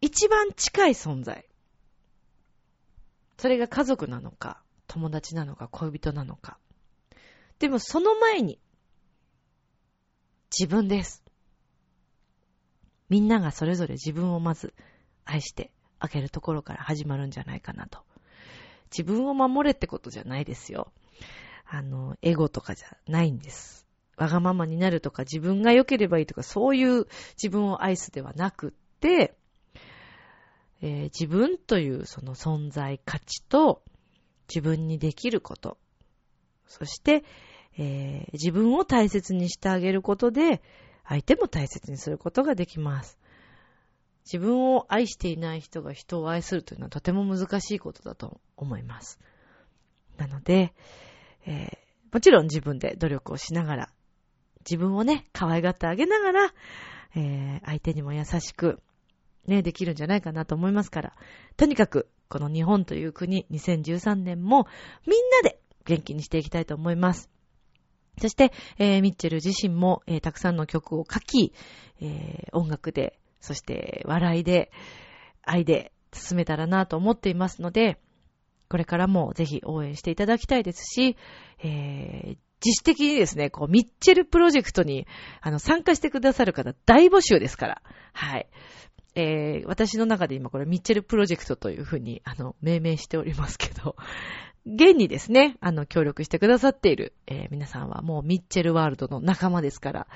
[0.00, 1.46] 一番近い存在。
[3.38, 6.58] それが家族なのか、友達なのか、恋人なのか。
[7.60, 8.58] でもその前に、
[10.58, 11.22] 自分です。
[13.08, 14.74] みんながそれぞれ自分をまず
[15.24, 18.00] 愛してあげるところから始まるんじゃないかなと。
[18.90, 20.92] 自分を守れってことじゃないですよ。
[21.64, 23.81] あの、エゴとかじゃないんです。
[24.16, 28.70] わがままになるとか自分が良ければいいとかそういう自分を愛すではなくっ
[29.00, 29.34] て、
[30.80, 33.82] えー、自分というその存在価値と
[34.48, 35.78] 自分にできること、
[36.66, 37.24] そして、
[37.78, 40.62] えー、自分を大切にしてあげることで
[41.04, 43.18] 相手も大切にすることができます。
[44.24, 49.18] 自分を愛していない人が人を愛するというのはとても難しいことだと思います。
[50.16, 50.74] なので、
[51.46, 53.88] えー、もちろん自分で努力をしながら
[54.68, 56.54] 自分をね、可愛がってあげながら、
[57.14, 58.80] えー、相手にも優しく、
[59.46, 61.12] ね、できるんじゃないかなと思いますから、
[61.56, 64.66] とにかく、この日本という国、2013年も、
[65.06, 67.28] みんなで元気にしていきたいと思います。
[68.20, 71.52] そして、えー、ミッチェル自身も、えー、たくさんの曲を書き、
[72.00, 74.70] えー、音楽で、そして笑いで、
[75.42, 77.98] 愛で進めたらなと思っていますので、
[78.68, 81.16] これからもぜひ応援していただきたいですし、
[81.62, 85.06] えー、自主的にですね、こう、ミッチェルプロジェクトに、
[85.40, 87.82] あの、参加してくださる方大募集ですから。
[88.12, 88.46] はい。
[89.14, 93.96] えー、私の中で今これミッチェルプロジェクトというふうに、あの、命名しておりますけど、
[94.64, 100.06] 現にですね、あの、協力してくださっている、えー、皆さんはもうミッチェルワールドの仲間ですから、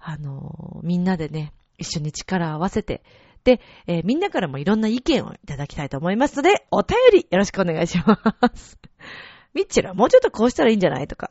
[0.00, 3.02] あの、みんなでね、一緒に力を合わせて、
[3.44, 8.18] で、えー、みんなからもいろんな意見をいただきたいと思いますので、お便りよろしくお願いしま
[8.54, 8.78] す。
[9.54, 11.30] ミッチェルはもうちょっとこうしたらいいんじゃないとか、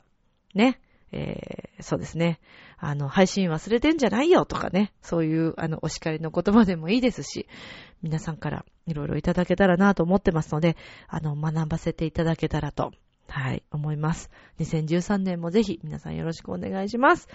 [0.58, 2.40] ね、えー、そうですね。
[2.78, 7.48] あの、配信忘れてんじゃないよとかね、そういう、あの、お叱りの言葉でもいいですし、
[8.04, 10.76] 皆さんからいろいろいただけたらなと思ってますので、
[11.08, 12.92] あの、学ばせていただけたらと、
[13.30, 14.30] はい、思います。
[14.60, 17.28] 2013年もぜひ皆さんよろしくお願いします。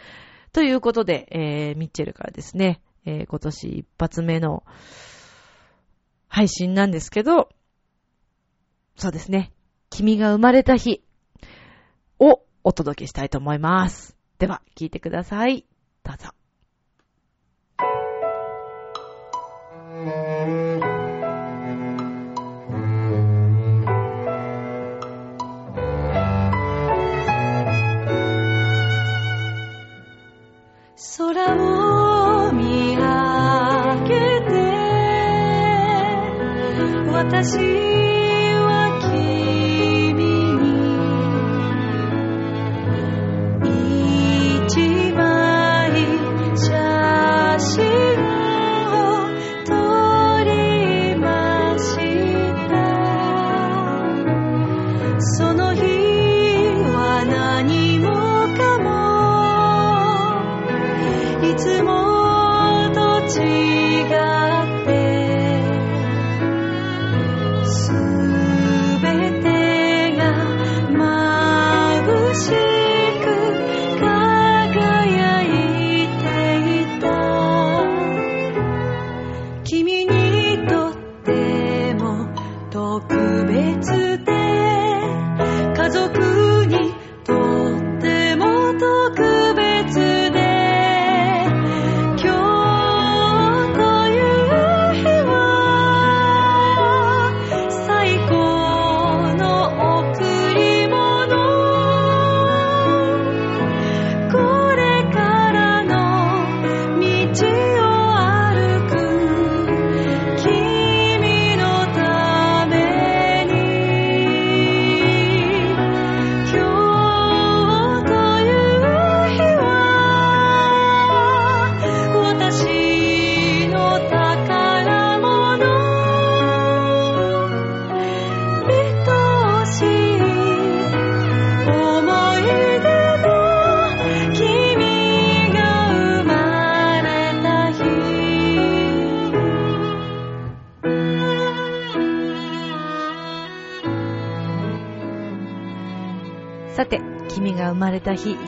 [0.52, 4.64] ということで、えー、ミッチェルからですね、えー、今年一発目の
[6.28, 7.48] 配信なんですけど、
[8.96, 9.52] そうですね、
[9.90, 11.02] 君が生まれた日
[12.18, 14.16] をお届けしたいと思います。
[14.38, 15.64] では、聞いてください。
[16.05, 16.31] どうぞ。
[31.18, 31.55] 空
[32.48, 33.03] を見上
[34.09, 34.53] げて
[37.12, 37.91] 私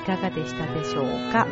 [0.04, 1.46] かがでしたでしょうか、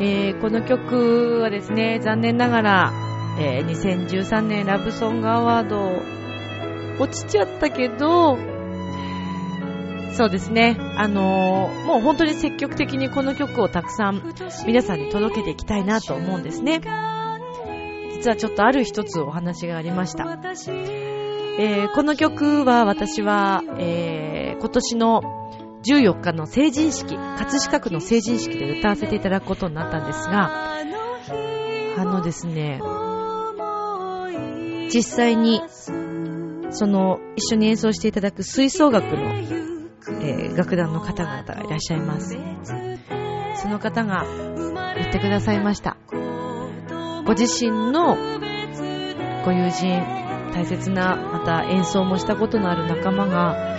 [0.00, 2.92] えーこの曲はですね、残念ながら、
[3.38, 6.02] えー2013年ラブソングアワード
[7.02, 8.38] 落ちちゃったけど、
[10.12, 14.22] そうですね、あのーもう本当に積極的にこの曲をたくさん
[14.66, 16.80] 皆さんに届けていきたいなと思うんですね。
[18.14, 20.24] 実はちょっとある一つお話がありました。
[21.60, 25.37] えーこの曲は私は、えー今年の
[25.84, 30.50] 14日の成人式、葛飾区の成人式で歌わせていただくことになったんですが、
[31.98, 32.80] あのですね、
[34.92, 35.62] 実際に、
[36.70, 42.36] その、一緒に演奏していただく吹奏楽の、えー楽団の方々がいらっしゃいます。
[43.56, 44.24] その方が
[44.96, 45.96] 言ってくださいました。
[47.24, 48.16] ご自身の
[49.44, 50.02] ご友人、
[50.52, 53.78] 大切な、また演奏もしたことのある仲間が、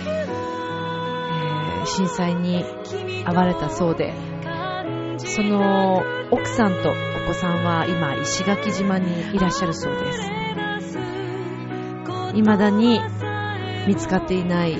[1.90, 2.64] 震災に
[3.24, 4.14] 遭われたそうで、
[5.18, 6.94] その奥さんとお
[7.28, 10.20] 子さんは今石垣島にいらっしゃるそうです。
[12.32, 13.00] 未だに
[13.86, 14.78] 見つかっていない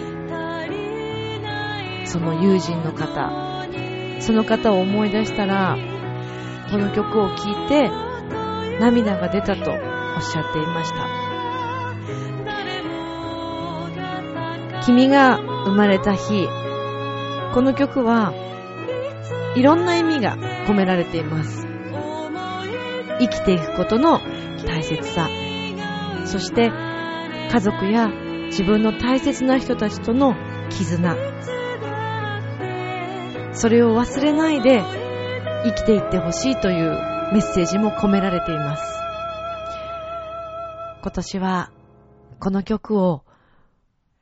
[2.04, 3.30] その友人の方、
[4.20, 5.76] その方を思い出したら、
[6.70, 7.88] この曲を聴いて
[8.80, 10.96] 涙が出たとおっしゃっていました。
[14.84, 16.48] 君が生まれた日、
[17.52, 18.32] この曲は
[19.56, 20.36] いろんな意味が
[20.66, 21.66] 込められています。
[23.18, 24.20] 生きていくことの
[24.66, 25.28] 大切さ、
[26.26, 26.70] そして
[27.50, 28.08] 家族や
[28.46, 30.34] 自分の大切な人たちとの
[30.70, 31.16] 絆、
[33.52, 34.82] それを忘れないで
[35.64, 36.90] 生きていってほしいという
[37.32, 39.00] メッセージも込められています。
[41.02, 41.72] 今年は
[42.38, 43.24] この曲を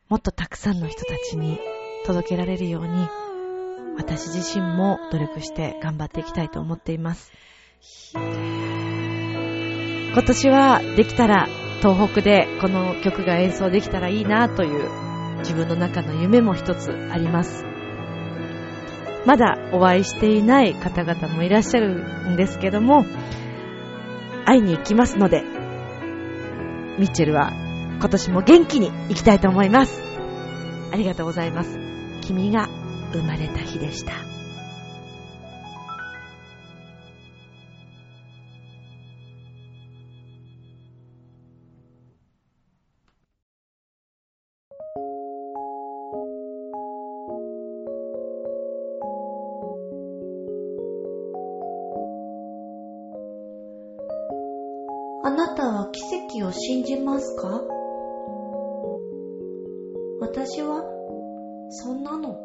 [0.08, 1.60] もっとたくさんの人たちに
[2.08, 3.06] 届けられるように
[3.98, 7.30] 私自身も努力して頑張っていきたいと思っています。
[8.14, 8.22] 今
[10.22, 11.46] 年はできたら
[11.82, 14.88] 東北でこの曲が演奏できたらいいなという
[15.40, 17.66] 自分の中の夢も一つあります。
[19.26, 23.04] まだお会いしていない方々もいらっしゃるんですけども、
[24.46, 25.42] 会いに行きますので、
[26.98, 27.52] ミッチェルは
[28.00, 30.00] 今年も元気に行きたいと思います。
[30.90, 31.87] ありがとうございます。
[32.28, 32.68] 君が
[33.14, 34.12] 生まれた日でした。
[55.24, 56.02] あなたは奇
[56.42, 57.77] 跡を信じますか？
[61.70, 62.40] そんなの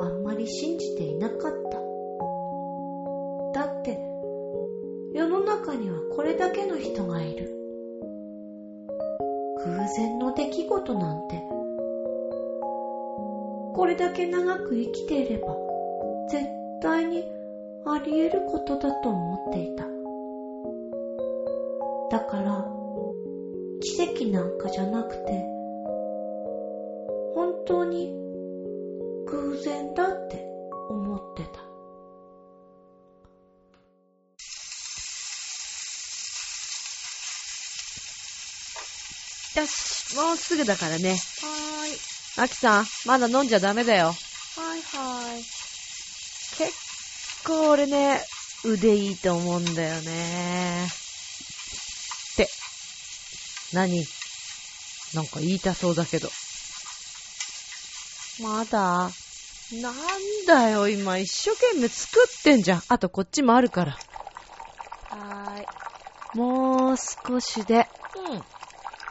[0.00, 1.52] あんまり信じていなかっ
[3.52, 3.60] た。
[3.60, 3.98] だって
[5.14, 7.58] 世の中にはこれだけの人がいる。
[9.64, 11.42] 偶然の出来事なんて、
[13.74, 15.56] これだけ長く生きていれば、
[16.30, 16.46] 絶
[16.80, 17.24] 対に
[17.84, 19.84] あり得ることだと思っていた。
[22.10, 22.66] だから、
[23.80, 25.57] 奇跡なんかじゃなくて、
[27.68, 28.14] 当に
[29.26, 30.42] 偶然だって
[30.88, 31.60] 思ってた。
[39.60, 41.10] よし、もうすぐだからね。
[41.10, 41.98] はーい。
[42.42, 44.06] アキさん、まだ飲んじゃダメだよ。
[44.06, 44.16] はい
[44.82, 45.42] はい。
[46.56, 46.72] 結
[47.44, 48.24] 構俺ね、
[48.64, 50.86] 腕いいと思うんだよね。
[50.86, 52.48] って、
[53.74, 54.06] 何？
[55.14, 56.30] なんか言いたそうだけど。
[58.40, 59.10] まだ
[59.82, 59.92] なん
[60.46, 62.82] だよ、今一生懸命作ってんじゃん。
[62.88, 63.92] あとこっちもあるから。
[65.10, 65.66] はーい。
[66.38, 67.86] もう少しで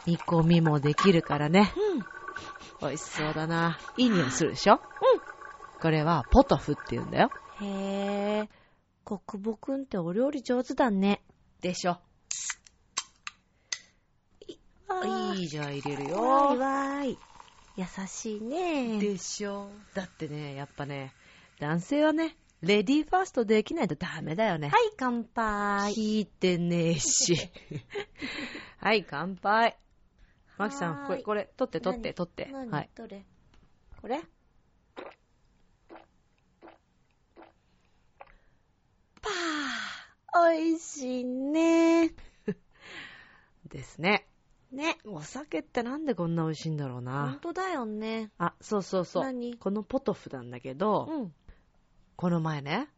[0.06, 1.72] 煮込みもできるからね。
[2.80, 3.78] 美味しそうだな。
[3.96, 4.74] いい匂いするでしょ？
[4.74, 4.80] うん。
[5.80, 7.30] これはポトフって言うんだよ。
[7.60, 7.66] うん。
[7.66, 8.48] へー。
[9.04, 11.22] 国母くんってお料理上手だね。
[11.60, 11.98] でしょ。
[14.88, 16.60] あいいじゃん、入れるわーいよ。
[16.60, 17.18] わーい。
[17.78, 18.98] 優しいね。
[18.98, 19.70] でしょ？
[19.94, 21.14] だってね、やっぱね、
[21.60, 24.68] 男性はね、レディーファーストできないとダメだよね。
[24.68, 25.92] はい、乾杯。
[25.92, 27.36] 聞いてねえし。
[28.78, 29.78] はい、乾杯。
[30.56, 32.48] マキさん、これ、これ、取って、取って、何取って。
[32.52, 32.68] 何？
[32.70, 32.90] はい。
[32.96, 33.24] どれ？
[34.02, 34.20] これ？
[39.22, 42.12] パー美味しいね。
[43.68, 44.27] ですね。
[44.72, 44.98] ね。
[45.04, 47.38] お酒ってなんでこんな美味しいんだろうほんな。
[47.40, 48.30] とだよね。
[48.38, 49.24] あ、そうそうそう。
[49.24, 49.56] 何？
[49.56, 51.34] このポトフなんだけど、うん。
[52.16, 52.88] この前ね、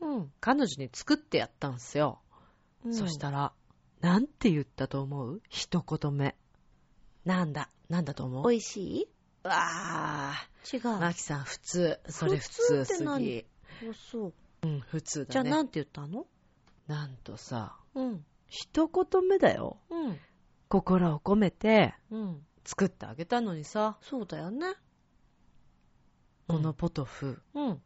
[0.00, 0.32] うん。
[0.40, 2.20] 彼女に作ってやったんすよ。
[2.84, 3.52] うんそしたら、
[4.00, 5.40] なんて言ったと思う？
[5.48, 6.36] 一言目。
[7.24, 7.70] なんだ？
[7.88, 8.50] なんだと思う？
[8.50, 9.08] 美味しい？
[9.44, 10.32] うわ
[10.70, 10.80] 違う。
[10.80, 10.98] ー。
[11.00, 12.00] マキさん、普通。
[12.08, 13.46] それ普普通通ってす何ぎ。
[13.88, 14.32] あそう。
[14.62, 15.28] うん、普通だね。
[15.30, 16.26] じゃあなんて言ったの？
[16.86, 18.24] なんとさ、うん。
[18.48, 19.78] 一言目だよ。
[19.88, 20.18] うん。
[20.74, 22.46] 心を込めてうん。
[22.64, 24.74] 作ってあげたのにさ、そうだよね。
[26.48, 27.82] このポトフ、うん。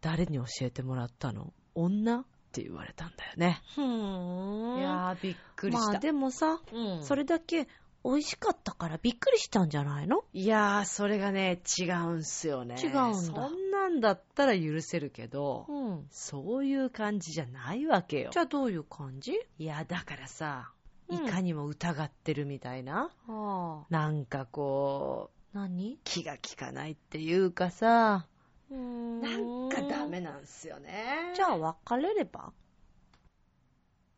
[0.00, 1.52] 誰に教えてもらったの？
[1.74, 3.62] 女って言われたんだよね。
[3.74, 4.78] ふーん。
[4.78, 5.92] いやー、びっくりした。
[5.92, 7.66] まあでもさ、うんそれだけ
[8.04, 10.22] 美味しかったからびっくりしたんじゃないの？
[10.32, 12.76] いやー、それがね、違うんすよね。
[12.80, 16.06] 違うんだそんなんだったら許せるけど、うん。
[16.10, 18.30] そういう感じじゃないわけよ。
[18.32, 19.32] じゃあどういう感じ？
[19.58, 20.77] いや、だからさ、うん
[21.10, 23.86] いかにも疑ってるみたいな、はあ。
[23.88, 25.98] なんかこう、何？
[26.04, 28.26] 気が利かないっていうかさ、
[28.70, 29.20] うーん。
[29.20, 31.32] なんかダメなんすよね。
[31.34, 32.52] じゃあ別れれば？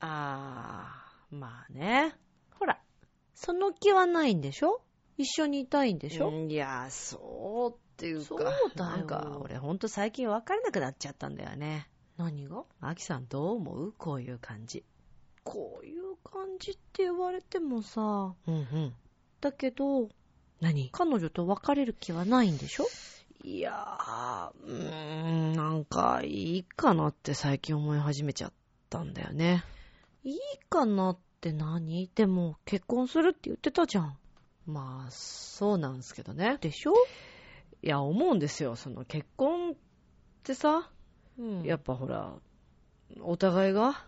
[0.01, 2.17] あー、まあね。
[2.59, 2.81] ほら、
[3.35, 4.83] その気はないんでしょ？
[5.17, 8.39] 一緒にいたいんでしょ、いや、そうっていうか、そう
[8.75, 8.91] だよ。
[8.91, 11.89] なんか俺ほんと最近別れなくなっちゃったんだよね。
[12.17, 12.65] 何が？
[12.81, 13.93] マキさんどう思う？
[13.93, 14.85] こういう感じ。
[15.45, 18.95] こういう感じって言われてもさ、うんうん。
[19.41, 20.09] だけど、
[20.61, 20.91] 何？
[20.93, 22.85] 彼女と別れる気はないんでしょ？
[23.43, 28.53] いやー、うーん、なんかいいかなって最近思い始めちゃっ
[28.91, 29.65] たんだよね。
[30.25, 30.39] いい
[30.69, 32.11] かなって何？
[32.15, 34.19] でも結婚するって言ってたじゃん。
[34.67, 36.59] まあ、そうなんすけどね。
[36.61, 36.93] でしょ？
[37.83, 38.77] いや、思うんですよ。
[38.77, 39.75] その結婚っ
[40.43, 40.91] てさ、
[41.39, 42.35] うんやっぱほら、
[43.23, 44.05] お互いが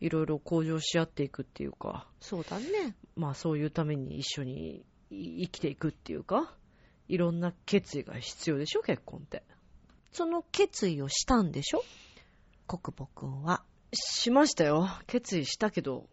[0.00, 2.96] いろいろ向上し合っていくっていうか、そうだね。
[3.16, 6.54] まあそういうために一緒にい生きていくっていうか、
[7.08, 9.42] いろんな決意が必要でしょ、結婚って。
[10.12, 11.84] その決意をしたんでしょ？
[12.66, 13.62] 国母くんは。
[13.92, 14.88] しましたよ。
[15.06, 16.08] 決意したけど、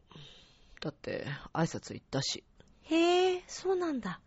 [0.82, 2.44] だって挨拶行ったし。
[2.84, 4.20] へえ、そうなんだ。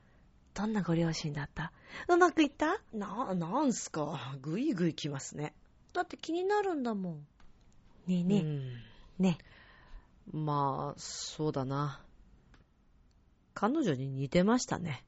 [0.55, 1.73] どんなご両親だった？
[2.09, 2.81] うまくいった？
[2.93, 4.37] な、なんすか。
[4.41, 5.55] ぐいぐい来ますね。
[5.93, 7.27] だって気になるんだもん。
[8.07, 8.73] ねえねえ、うん
[9.19, 9.39] ね
[10.33, 12.01] まあ、そうだな。
[13.55, 15.05] 彼女に似てましたね。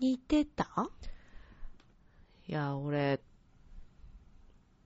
[0.00, 0.88] 似てた？
[2.46, 3.20] いや、俺、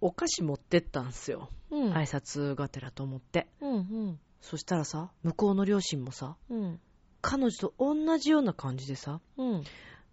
[0.01, 1.51] お菓子持ってったんすよ。
[1.71, 3.47] うん挨拶がてらと思って。
[3.61, 4.21] うんうん。
[4.41, 6.81] そしたらさ、向こうの両親もさ、うん。
[7.21, 9.65] 彼女と同じような感じでさ、うん。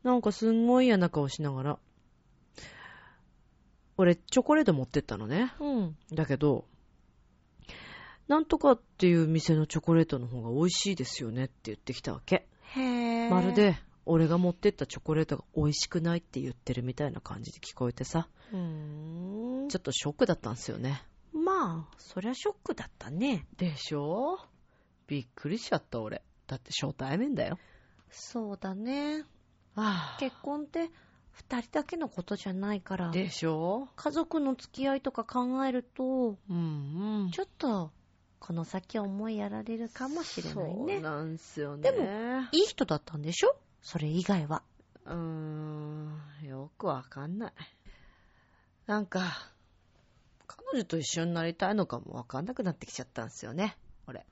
[0.04, 1.80] なんかすんごい嫌な顔しながら、
[3.96, 5.54] 俺、チョコレート持ってったのね。
[5.60, 5.98] うん。
[6.12, 6.66] だけど、
[8.28, 12.48] なんとかっていう店のチョコレートの方が美味しいですよねって言ってきたわけ。
[12.76, 13.30] へえ。
[13.30, 13.54] まる。
[13.54, 19.70] で、俺が持ってったチョコレートが美味しくないって言ってるみたいな感じで聞こえてさ、うーん。
[19.70, 21.02] ちょっとショックだったんすよね。
[21.34, 23.46] まあ、そりゃショックだったね。
[23.58, 24.40] でしょ？
[25.08, 26.22] びっくりしちゃった俺。
[26.48, 27.58] だって初対面だよ。
[28.10, 29.24] そうだね。
[29.76, 30.18] ああ。
[30.20, 30.90] 結婚って
[31.32, 33.88] 二人だけのことじゃないから、でしょ？
[33.96, 37.32] 家族の付き合いとか考えると、うんうん。
[37.32, 37.92] ちょっと、
[38.40, 41.00] この先思いやられるかもしれないそうね。
[41.02, 41.92] なんすよね。
[41.92, 42.06] でも
[42.52, 43.56] いい人だったんでしょ？
[43.82, 44.64] それ以外は。
[45.06, 47.54] うーん、よくわかんない。
[48.86, 49.52] なんか、
[50.46, 53.78] 彼女と一緒になりたいのかもわかんなくなってきちゃったんですよね、
[54.08, 54.26] 俺。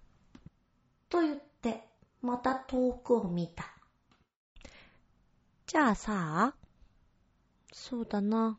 [1.10, 1.88] と言って、
[2.22, 3.66] また遠くを見た。
[5.68, 6.56] じゃあさ、
[7.74, 8.58] そうだな。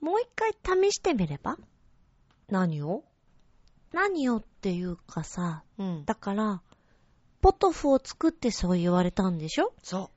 [0.00, 1.56] もう一回試してみれば？
[2.48, 3.04] 何を？
[3.94, 6.04] 何をっていうかさ、うん。
[6.04, 6.62] だから、
[7.40, 9.72] ポトフを作ってそう言われたんでしょ？
[9.82, 10.10] そ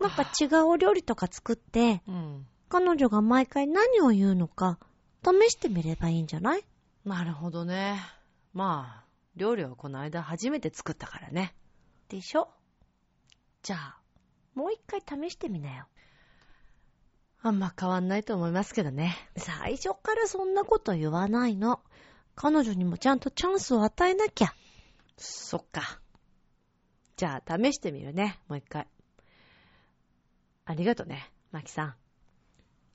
[0.00, 2.12] なんか違うお料理とか作って、う。
[2.12, 2.46] うん。
[2.68, 4.78] 彼女が毎回何を言うのか、
[5.24, 6.64] 試してみればいいんじゃない？
[7.04, 8.00] なるほどね。
[8.52, 9.04] まあ、
[9.36, 11.54] 料理はこの間初めて作ったからね。
[12.08, 12.48] でしょ？
[13.62, 13.98] じゃあ、
[14.54, 15.86] もう一回試してみなよ。
[17.40, 19.16] あんま変わんないと思いますけどね。
[19.36, 21.80] 最初からそんなこと言わないの。
[22.40, 24.54] 彼女にもちゃんとチャンスを与えなきゃ。
[25.16, 26.00] そっか。
[27.16, 28.38] じゃあ、試してみるね。
[28.46, 28.86] もう一回。
[30.64, 31.94] ありがとね、マキさん。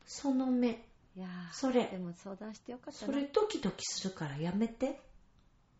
[0.05, 0.87] その目、
[1.17, 5.01] いやそれ、も相談してよかっそれドキドキするからやめて。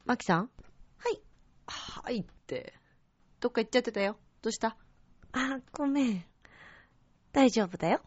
[0.03, 0.49] マキさん？
[0.97, 1.21] はい。
[1.65, 2.73] はいって。
[3.39, 4.17] どっか行っちゃってたよ。
[4.41, 4.75] どうした？
[5.31, 6.25] あ、ごめん。
[7.31, 8.01] 大丈夫だよ。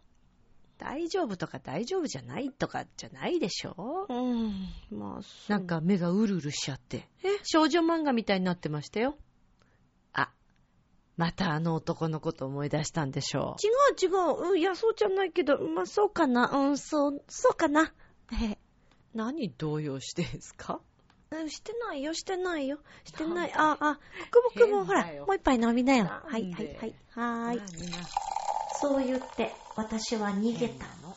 [0.78, 4.06] 大丈夫とか大丈夫じゃないとかじゃないでしょ？
[4.08, 4.52] うん、
[4.90, 7.08] まあ、そうなん、か目がうるうるしちゃって。
[7.22, 7.28] え？
[7.44, 9.16] 少女漫画みたいになってましたよ。
[10.12, 10.30] あ、
[11.16, 14.50] またあの男のこと思い出したんでしょ違う違う。
[14.50, 16.50] うんいや、そうじゃないけど、まあ、そうかな。
[16.50, 17.92] うん、そう、そうかな。
[18.32, 18.58] え、う。
[19.14, 20.80] 何動揺してんすか？
[21.30, 22.78] うんしてないよ、してないよ。
[23.04, 23.52] してない。
[23.56, 23.98] あ、あ、
[24.30, 26.04] くぼくぼ、ほらもう一杯飲みなよ。
[26.04, 26.94] はい、はい、はい。
[27.10, 27.60] はーい。
[28.80, 31.14] そう言って、私は逃げたの。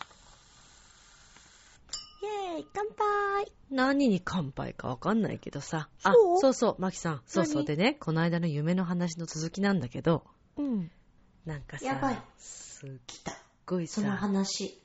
[2.22, 5.88] イェーイ、乾杯何に乾杯かわかんないけどさ。
[6.04, 7.22] あそう、そうそう、マキさん。
[7.26, 10.26] そうそう何でね、この間の夢の話の続きなんだけど、
[10.58, 10.92] うん。
[11.46, 13.32] なんかさ、やばいすっ来た。
[13.66, 14.82] ごいそのさ、話。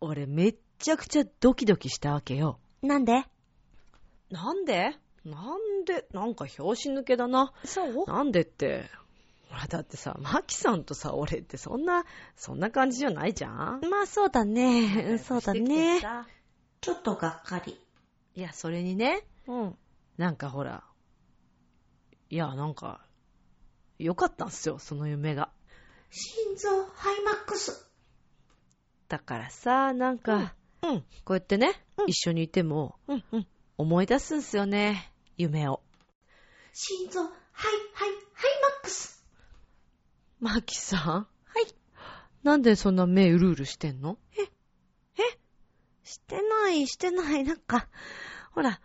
[0.00, 2.58] 俺めっちゃくちゃドキドキしたわけよ。
[2.82, 3.24] なんで？
[4.30, 4.98] なんで？
[5.24, 6.06] なんで？
[6.12, 7.54] なんか拍子抜けだな。
[7.64, 8.04] そう？
[8.06, 8.90] なんでって。
[9.52, 13.80] ほら、だってさ、マキさんとさ、俺ってそんな、そんな感じじゃないじゃん？
[13.90, 15.08] まあ、そうだね。
[15.10, 16.00] うんそうだね。
[16.00, 16.26] さ
[16.80, 17.78] ちょっとがっかり。
[18.34, 19.78] いや、それにね、うん。
[20.16, 20.84] なんかほら、
[22.30, 23.04] いや、なんか、
[23.98, 25.50] よかったんすよ、その夢が。
[26.10, 27.86] 心臓ハイマックス。
[29.08, 31.00] だからさ、なんか、うん。
[31.24, 33.46] こうやってね、うん一緒にいても、うん、うん。
[33.76, 35.82] 思い出すんすよね、夢を。
[36.72, 37.32] 心臓ハイ、
[37.92, 39.21] ハイ、ハイマックス。
[40.42, 41.00] マキさん？
[41.00, 41.26] は
[41.60, 41.72] い。
[42.42, 44.18] なんでそんな目うるうるしてんの？
[46.02, 47.44] してない、してない。
[47.44, 47.86] なんか、
[48.50, 48.80] ほら、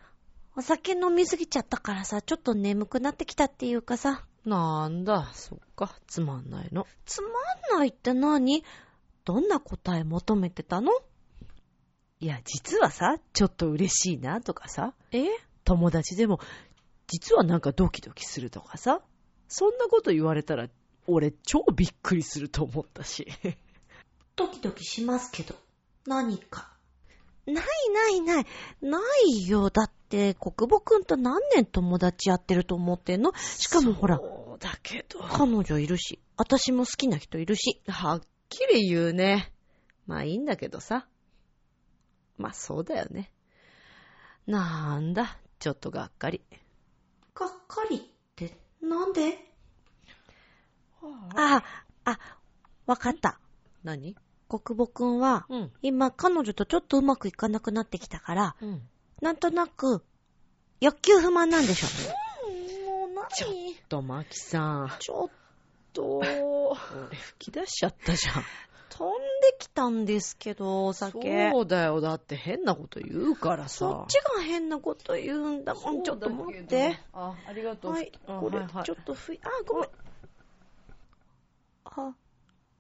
[0.56, 6.86] お酒飲みすぎちゃったからさ、ちょっと眠くなってきたっていうかさ、なんだ、そっか、つまんないの。
[7.06, 7.30] つま
[7.76, 8.64] んないって何？
[9.26, 10.92] どんな答え求めてたの？
[12.20, 15.26] いや、実はさ、ちょっと嬉しいなとかさ、え？
[15.64, 16.40] 友達でも、
[17.08, 19.02] 実はなんかドキドキするとかさ、
[19.48, 20.68] そんなこと言われたら、
[21.08, 23.28] 俺超びっくりすると思ったし。
[24.36, 25.56] ドキドキしますけど、
[26.06, 26.74] 何か。
[27.46, 27.56] ない
[27.94, 28.46] ないない。
[28.82, 29.70] ないよ。
[29.70, 33.32] だって、国母くんと何年友達やってると思ってんの？
[33.36, 35.20] しかもほら、そうだけど。
[35.22, 37.82] 彼女いるし、私も好きな人いるし。
[37.88, 39.54] はっきり言うね。
[40.06, 41.08] まあいいんだけどさ。
[42.38, 43.32] まあそうだよね。
[44.46, 46.42] なんだ、ちょっとがっかり。
[47.34, 48.02] がっかりっ
[48.36, 49.47] て、なんで？
[51.36, 51.64] あ、
[52.06, 52.20] あ、
[52.86, 53.40] わかった。
[53.84, 54.16] 何？
[54.50, 55.72] 国母くんは、うん。
[55.82, 58.82] 今彼女とちょっとうまくいかなくなってきたから、うん。
[59.22, 60.04] なんとなく、
[60.80, 61.88] 欲求不満なんでしょ。
[62.90, 63.52] もう何ちょっ
[63.90, 64.92] と、マキさん。
[65.00, 65.30] ちょっ
[65.92, 68.44] と、俺吹き出しちゃったじゃん。
[68.90, 71.52] 飛んできたんですけど、お酒。
[71.52, 72.00] そうだよ。
[72.00, 73.78] だって変なこと言うからさ。
[73.78, 76.04] そっちが変なこと言うんだもん。
[76.04, 77.00] ちょっと待って。。
[77.12, 77.92] あ、ありがとう。
[77.92, 79.90] はい、あこれはいはいちょっとふい、あ、ごめん。
[81.96, 82.16] あ、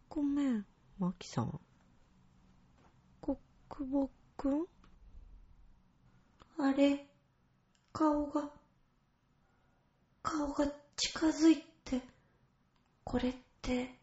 [0.09, 0.65] ごめん。
[0.99, 1.59] マキさん。
[3.21, 3.37] 国
[3.69, 4.65] 母くん？
[6.59, 7.07] あれ、
[7.93, 8.49] 顔が、
[10.21, 12.01] 顔が近づいて、
[13.03, 13.95] これって、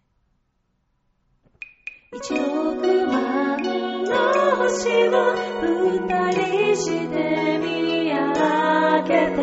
[2.13, 3.63] 一億万
[4.05, 9.39] の星を二人して見上げて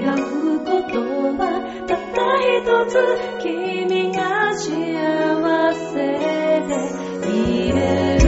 [0.00, 0.18] 願う
[0.60, 0.94] こと
[1.38, 1.40] は
[1.86, 2.92] たった一つ
[3.42, 3.95] 君
[4.58, 5.96] 幸せ
[6.66, 8.25] でいれる。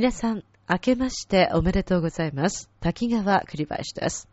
[0.00, 2.70] 皆さん、明けましておめでとうございます。
[2.78, 4.28] 滝川栗林です。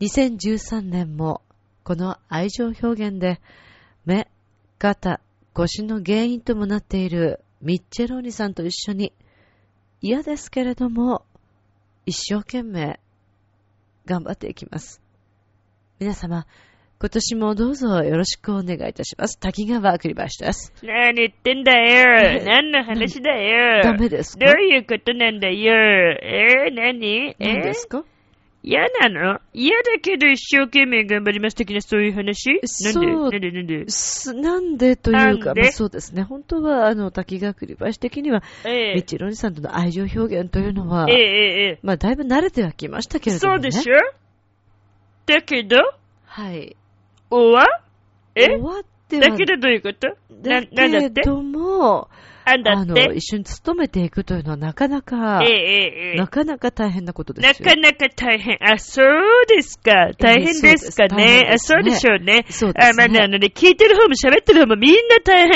[0.00, 1.42] 2013年も、
[1.84, 3.40] この愛情表現で、
[4.04, 4.28] 目、
[4.78, 5.20] 肩、
[5.52, 9.12] 腰の原因ともなっているミッチェローニさんと一緒に、
[10.00, 11.24] 嫌ですけれども、
[12.04, 12.98] 一生懸命、
[14.06, 15.00] 頑張っていきます。
[16.00, 16.48] 皆様、
[16.98, 19.38] 今年もどうぞよろしくお願いいたします。
[19.38, 20.72] 滝川栗林です。
[20.82, 22.42] 何言ってんだよ。
[22.44, 23.82] 何の話だよ。
[23.82, 24.46] ダメですか？
[24.46, 25.74] どういうことなんだよ。
[25.74, 27.06] えー、何？
[27.28, 27.36] え？
[27.38, 28.02] 何ですか？
[28.62, 29.40] 嫌なの？
[29.52, 32.60] 嫌だけど一生懸命頑張ります的なそういう話？
[32.64, 33.40] そうなんで？
[33.40, 33.76] なんで？
[33.76, 33.90] なんで？
[33.90, 36.22] すなんでというか、まあ、そうですね。
[36.22, 43.70] 本当は、あの、滝川栗林的には、えミッチェロニさんとの愛情表現というのはえ、えええまあ、だいぶ慣れてはきましたけえれども、ね。
[43.70, 43.96] そうでしょ？
[45.26, 45.76] だけど、
[46.24, 46.74] はい。
[47.30, 47.64] おわ？
[48.34, 48.46] え？
[48.48, 50.08] 終わっては、だけどどういうこと？
[50.48, 51.22] な、だなんだって？
[51.22, 52.08] けども、
[52.44, 57.68] あんだあの、一緒に勤めていくというのはなかなか、ええええええなかなか大変なことでなすよ。
[57.68, 58.56] かなか大変。
[58.60, 60.10] あ、そうですか。
[60.18, 61.48] 大変ですかね。
[61.52, 62.44] あ、そそううでしょうね。
[62.50, 65.48] そうですねあ、まあね、あのね、聞いてる方も喋ってる方もみんな大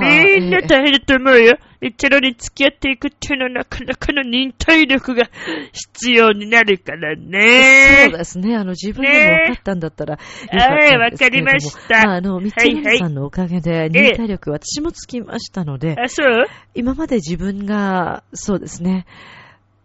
[0.00, 0.40] 変。
[0.40, 1.58] みんな大変だと思うよ。
[1.82, 5.28] 一チェロに付き合っていくっていうのはなかなかの忍耐力が
[5.72, 8.08] 必要になるからね。
[8.10, 8.56] そうですね。
[8.56, 16.46] あの、自分でも分かったんだったら、よかったんはいわかりましたまあ、あの、ミッチェロニさんのおかげで、忍耐力、私もつきましたので、あ、そう？
[16.74, 19.04] 今まで自分が、そうですね、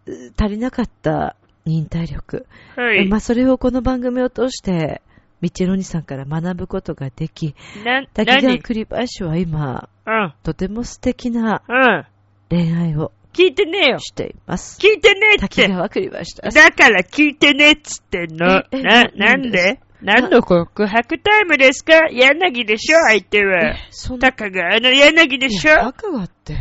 [0.06, 1.36] う足りなかった
[1.66, 2.46] 忍耐力。
[2.76, 3.08] はい。
[3.08, 5.02] まあ、それをこの番組を通して、
[5.42, 8.60] ミッチェロニさんから学ぶことができ、な、滝川何？
[8.62, 10.34] 栗林は今、うん。
[10.44, 12.06] とても素敵なうん。
[12.50, 14.00] 恋愛を聞いてねえよ。
[14.00, 14.80] しています。
[14.80, 15.42] 聞いてねえって。
[15.42, 16.56] 滝川栗林です。
[16.56, 18.48] だから聞いてねえっつってんの。
[18.48, 19.80] ええな、ななんなんで？
[20.02, 22.08] 何の告白タイムですか？
[22.12, 22.98] 柳でしょ？
[23.08, 23.76] 相手はえ。
[23.92, 25.76] そんな、たかがあの柳でしょ？
[25.76, 26.56] たかがって、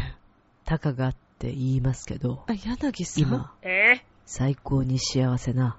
[0.65, 3.23] たかがって言いますけど、あ、柳さん？
[3.25, 4.03] 今、え？
[4.25, 5.77] 最高に幸せな、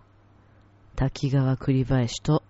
[0.96, 2.47] 滝川栗林とうん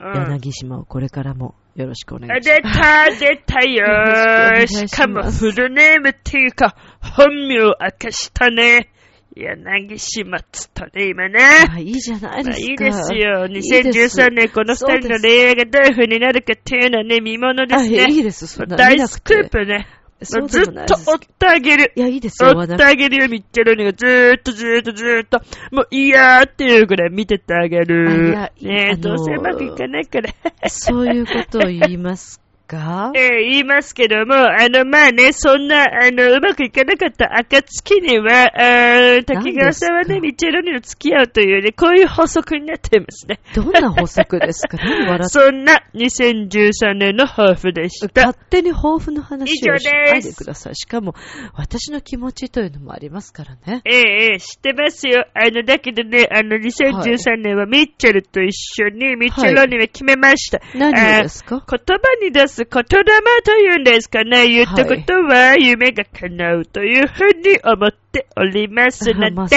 [0.00, 3.20] 柳島をこれからもよろしくお願あいします。
[3.20, 8.90] 出た、出たよしかもフルネームっていうか、本名明かしたね。
[9.36, 11.38] 柳島っつったね、今ね。
[11.70, 12.66] あいいじゃないまあですか。
[12.66, 13.46] いいですよ。
[13.46, 18.22] いいです2013年この二人の恋愛がどういう風になるかっていうのはね、見ものであ、すいいね。
[18.24, 18.46] です。
[18.48, 19.86] そんな大スクープね。
[20.22, 21.92] そうずっと追ってあげる。
[21.96, 22.50] いや、いいですよ。
[22.50, 25.40] 追ってあげるよ、ミッチェロニがずーっとずーっとずーっと、
[25.70, 28.36] もういやーっていうぐらい見ててあげる。
[28.36, 30.30] あいやねえ、あのーどうせうまくいかないから。
[30.68, 32.40] そういうことを言います
[32.70, 33.12] か？
[33.16, 43.40] ええ言いますけども、あの、まあね、そんな、あの、うまくいかなかった暁には、あー滝川さんはね、ミッチェロニの付き合うというね、こういう法則になっていますね。
[43.54, 44.76] どんな法則ですか？
[44.82, 48.38] 何笑っそんな2013年の抱負でした勝。
[48.50, 50.76] 手に抱負の話をしないでください。
[50.76, 51.14] しかも、
[51.54, 53.82] 私の気持ちというのもありますからね。
[53.84, 54.00] ええ
[54.32, 55.26] ええ知ってますよ。
[55.34, 58.52] あの、だけどね、あの、2013年はミッチェルと一
[58.82, 60.60] 緒に、ミッチェロニは決めました。
[60.74, 61.64] 何あーをですか？
[61.68, 64.48] 言葉に出す言霊というんですかね。
[64.48, 69.56] 言ったことは夢が叶うというふうに思っておりますので、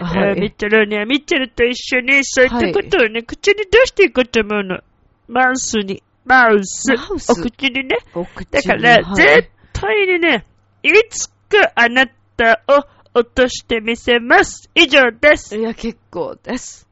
[0.00, 4.80] はいミッチェルにはミッチェルと一緒にそういったことをね、口に出していくと思うの。
[5.28, 6.02] マウスに。
[6.24, 6.92] マウス。
[6.94, 7.32] マウス？
[7.32, 7.98] お口にね。
[8.14, 10.46] お口にだから、はい絶対にね、
[10.82, 12.84] いつかあなたを
[13.14, 14.70] 落としてみせます。
[14.74, 15.56] 以上です。
[15.56, 16.88] いや、結構です。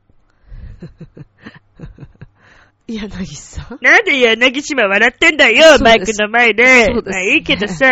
[2.90, 6.86] 柳さんなんで柳島笑ってんだよ、マイクの前で。
[6.86, 7.86] そうですねまあいいけどさ、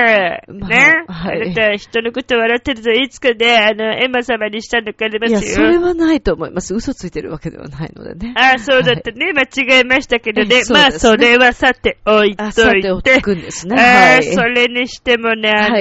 [0.49, 0.95] まあね。
[1.09, 5.55] はいあなた人のこと笑ってるといつかね、あの、エマ様にしたのかありまいや、すよ。
[5.55, 6.75] それはないと思います。
[6.75, 8.35] 嘘ついてるわけではないのでね。
[8.37, 9.33] ああ、そうだったね。
[9.33, 10.57] 間違えましたけどね。
[10.57, 13.21] えそうまあ、それはさて置いとあ、さいておて。
[13.21, 13.77] くんですね。
[13.79, 14.23] ああ、はい。
[14.25, 15.79] それにしてもね、あの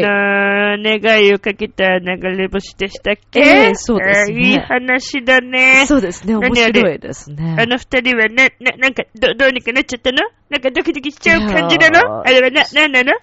[0.76, 3.40] ー願いをかけた流れ星でしたっけ？
[3.40, 5.86] ええそうですねいい話だね。
[5.88, 6.36] そうですね。
[6.36, 7.56] 面白いですね。
[7.60, 10.24] あの二人はね、な、なんか、ど、どうにかなっちゃったの？
[10.50, 12.22] なんかドキドキしちゃう感じなの？
[12.22, 13.14] あれはな、なんなの？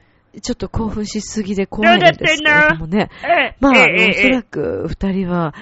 [0.42, 3.08] ちょっと興奮しすぎで怖いんですけれどもね。
[3.22, 5.54] ええまあ、おそらく二人は、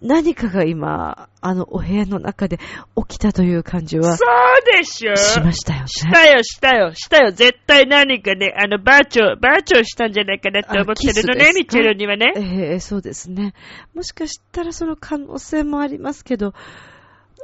[0.00, 2.58] 何かが今、あのお部屋の中で
[2.96, 5.16] 起きたという感じはそうでしょ？
[5.16, 5.88] しましたよね。
[5.88, 7.32] したよ、したよ、したよ。
[7.32, 12.32] 絶対何かね、あの、バーチョー、バーチョーしたんじゃないかなって思ってるのね、ミッチェルにはね。
[12.36, 13.52] ええそうですね。
[13.92, 16.54] もしかしたらその可能性もありますけど、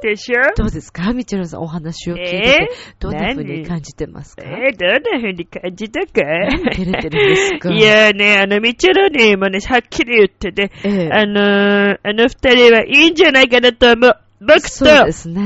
[0.01, 0.53] でしょ？
[0.55, 1.13] どうですか？
[1.13, 2.69] ミチェルさんお話を聞いて
[2.99, 4.71] どんな風に感じてますか、え？
[4.73, 6.11] ー、どんな風に感じたか？
[6.71, 7.73] 照れてるんですか？
[7.73, 11.09] いやね、あの、ミッチェルにもね、はっきり言ってね、ええ。
[11.11, 14.17] あのー、あの二人はいいんじゃないかなと思う。
[14.39, 14.85] 僕と。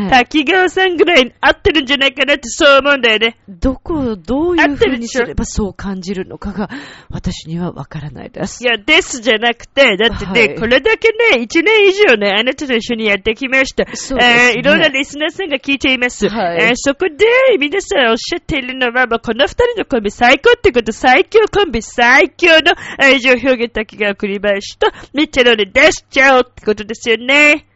[0.09, 3.37] 滝川さんぐらいに合ってるんじゃないかなってそう思うんだよね。
[3.47, 6.69] どこをどうい合う風にすればそう感じるのかが
[7.09, 8.63] 私にはわからないです。
[8.63, 13.85] いや、ですじゃなくて、だってね、はいこれだけね、一年以上ね、あなたと一緒にやってきました。
[13.95, 16.27] そうですねえーいろんなリスナーさんが聞いています。
[16.27, 17.25] はいえーそこで、
[17.59, 27.67] 皆さんおっしゃっているのは、もうこの二人のコンビ最高ってこと、最強コンビ、最強の愛情表現滝川栗林と、ミッチェロに出しちゃおうってことですよね。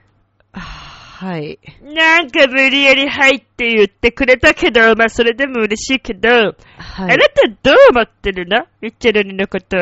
[1.26, 1.60] はい。
[1.82, 7.18] なんか無理やり入って言ってくれたけど、まあそれでも嬉しいけど、はいあな。
[7.18, 8.68] たどう思ってるの？
[8.80, 9.76] ミッチェロニのこと。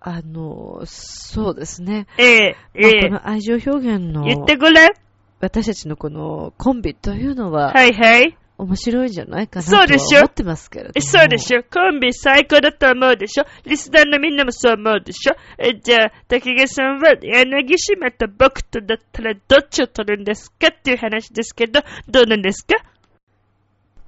[0.00, 2.06] あの、そうですね。
[2.16, 4.92] ええまあええこの愛情表現の言ってごらん。
[5.40, 8.34] 私たちのこのコンビというのははいはい。
[8.58, 10.18] 面白いんじゃないかなとはそうでしょ？
[10.18, 11.00] 思ってますけれども。
[11.00, 11.62] そうでしょ？
[11.62, 13.44] コンビ最高だと思うでしょ？
[13.64, 15.36] リスナーのみんなもそう思うでしょ？
[15.58, 22.82] えじゃあ、竹毛さんは柳島と僕とだったらどっちを取るんですかっていう話ですけど、どうなんですか？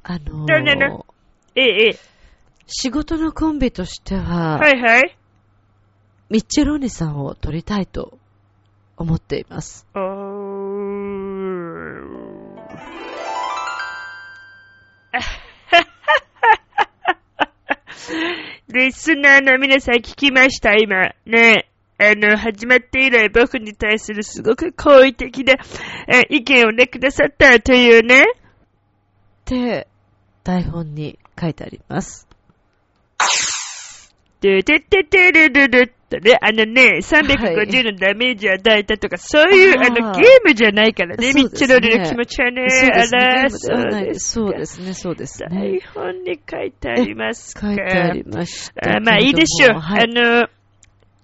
[0.03, 1.07] あのどうなの？
[1.55, 1.99] ええ、ええ。
[2.67, 5.17] 仕事のコンビとしては、はいはい。
[6.29, 8.19] ミッチェローニさんを撮りたいと
[8.97, 9.87] 思っています。
[9.95, 10.50] おー
[18.73, 21.11] リスナーの皆さん聞きました、今。
[21.27, 21.69] ね
[21.99, 25.57] あの、始まって以来僕に対するすごく好意的な
[26.29, 28.23] 意見をね、くださったというね。
[28.23, 28.27] っ
[29.45, 29.89] て、
[30.45, 32.30] 台本に書いてあります。
[34.41, 42.67] ててててるるるっとね、あのね、350のダメージを与えたとか、そういう、あの、ゲームじゃないからね、ミッチェロリの気持ちはね。
[42.93, 43.49] あら。
[43.49, 45.81] そそううでですすね、そうです台ね。
[45.95, 48.97] 本に書いてありますか書いてありました。
[48.97, 49.79] あまあいいでしょう。
[49.79, 50.49] はいあの、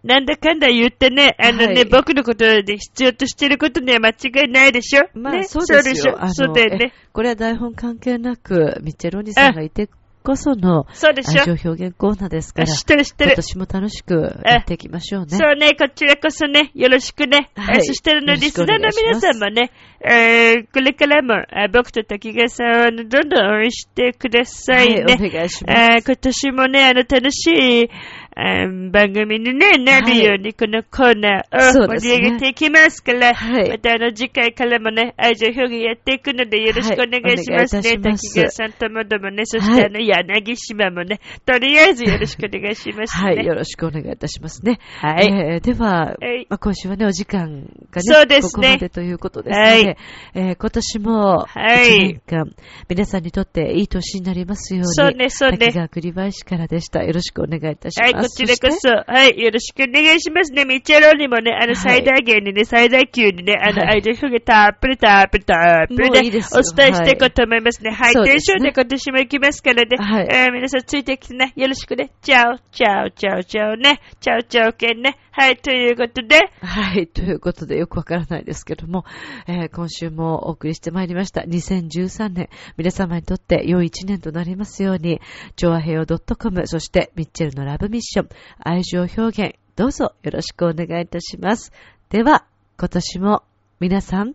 [0.05, 5.03] なんだかんだ言ってね、あのね、はい僕のことで必要としてることには間違いないでしょ。
[5.15, 5.83] まあ、ね、そうですよ。
[5.83, 6.47] そうでしょ。
[6.47, 6.93] そうだよね。
[6.95, 9.89] えこれは台本関係なく、ミッチェローニさんがいて
[10.27, 13.37] こそのそうでしょ愛情表現コーナーですから、知ってる知ってる今。
[13.37, 15.37] 年も楽しくやっていきましょうね。
[15.37, 17.51] そうね、こちらこそね、よろしくね。
[17.55, 19.71] はいえーそしてあの、リスナーの皆さんもね、
[20.05, 25.05] えーこれからも、えー僕と滝川さんをどんどん応援してくださいね。
[25.05, 25.81] はい、お願いします。
[25.81, 27.89] えー今年もね、あの、楽しい、えー
[28.37, 37.81] 番組に、ね、なるように、このコーナーを盛り上げていきますから、はいまたあの、次回からもね、愛情表現やっていくので、よろしくお願いしますね。
[37.81, 43.37] はい滝川さんともどもね、そしてあの、柳島もね、とりあえずよろしくお願いしますね。
[43.37, 44.81] はい、よろしくお願いいたしますね。
[45.01, 49.97] はいえーでは、はいまあ、今週はね、お時間がね、そうですねここまでということですので、はい
[50.35, 52.55] えー今年も、はい1年間、
[52.89, 57.03] 皆さんにとっていい年になりますように、そうねそうね滝川栗林からでした。
[57.03, 58.15] よろしくお願いいたします。
[58.15, 60.65] はい、こちらこそ、はい、よろしくお願いしますね。
[60.65, 67.91] ミッチェロにもね、あの、はい最大限にね、最大級にね、あの、はい愛情表現たっぷりたっぷりたっぷりでお伝えしていこうと思いますね。
[67.93, 69.97] はい、テンションで今年も行きますからね。
[69.97, 72.11] はいえー皆さんついてきてね、よろしくね。
[72.23, 74.01] チャオ、チャオ、チャオ、チャオね。
[74.21, 75.19] チャオ、チャオけんね。
[75.39, 77.07] はい、ということで、はい。
[77.07, 79.05] ということで、よくわからないですけども、
[79.47, 81.43] えー今週もお送りしてまいりました。
[81.43, 85.21] 2013年、皆様にとって良い一年となりますように、
[85.55, 88.29] 調和平洋 .com、そしてミッチェルのラブミッション、
[88.61, 91.71] 愛情表現、どうぞよろしくお願いいたします。
[92.09, 92.47] では、
[92.79, 93.43] 今年も
[93.79, 94.33] 皆さん、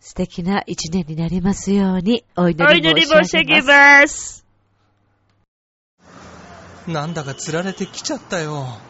[0.00, 3.60] 素敵な一年になりますように、お祈おり祈り申し上げ。
[3.60, 4.46] ます。
[6.88, 8.89] なんだか釣られてきちゃったよ。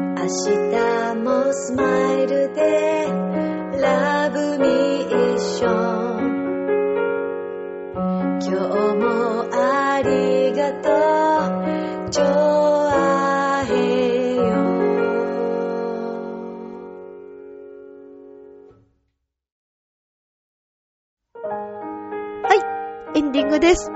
[0.21, 0.31] 明日
[1.15, 3.07] もスマイルで
[3.81, 6.29] ラブミッション
[8.39, 8.51] 今日
[8.97, 10.89] もありがと
[12.05, 14.41] うジョアヘヨ
[23.15, 23.89] エンディングです。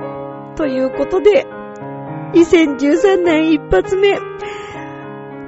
[0.56, 1.46] ということで、
[2.34, 4.18] 2013年一発目。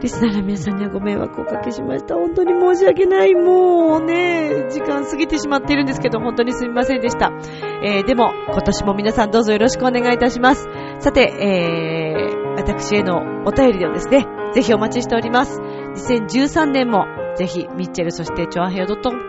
[0.02, 2.16] リスナーの皆さんにはご迷惑をおかけしました。
[2.16, 3.34] 本当に申し訳ない。
[3.34, 7.32] もうね、時間過ぎてしまっているんですけど、本当にすみませんでした。
[7.84, 10.68] えー、でも、今年も皆さんどうぞよろしくお願いいたします。
[11.00, 15.60] さて、えー、私へのお便りをですね、ぜひお待ちしております。
[15.60, 18.88] 2013年も、ぜひ、ミッチェル、そして、チョアヘヨ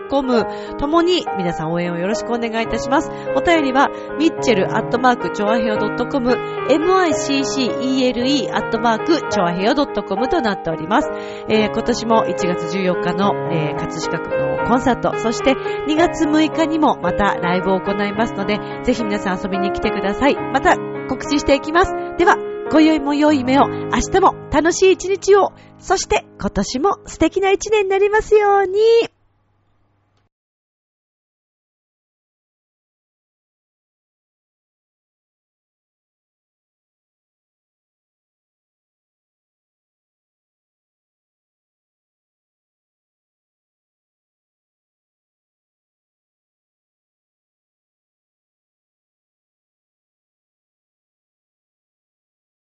[0.09, 0.45] .com
[0.79, 3.11] ともに、皆さん応援をよろしくお願いいたします。
[3.35, 6.35] お便りは、ミッチェルアットマーク、チョアヘヨ .com、
[6.77, 11.09] miccele アットマーク、チョアヘヨ .com となっております。
[11.49, 20.35] えー今年も1月14日の、えー、葛飾区のコンサート、そして2月6日にもまたライブを行いますので、ぜひ皆さん遊びに来てください。
[20.35, 20.75] また
[21.09, 21.93] 告知していきます。
[22.17, 22.35] では、
[22.71, 29.18] 今宵も良い夢を、明日も楽しい一日を、そして今年も素敵な一年になりますように。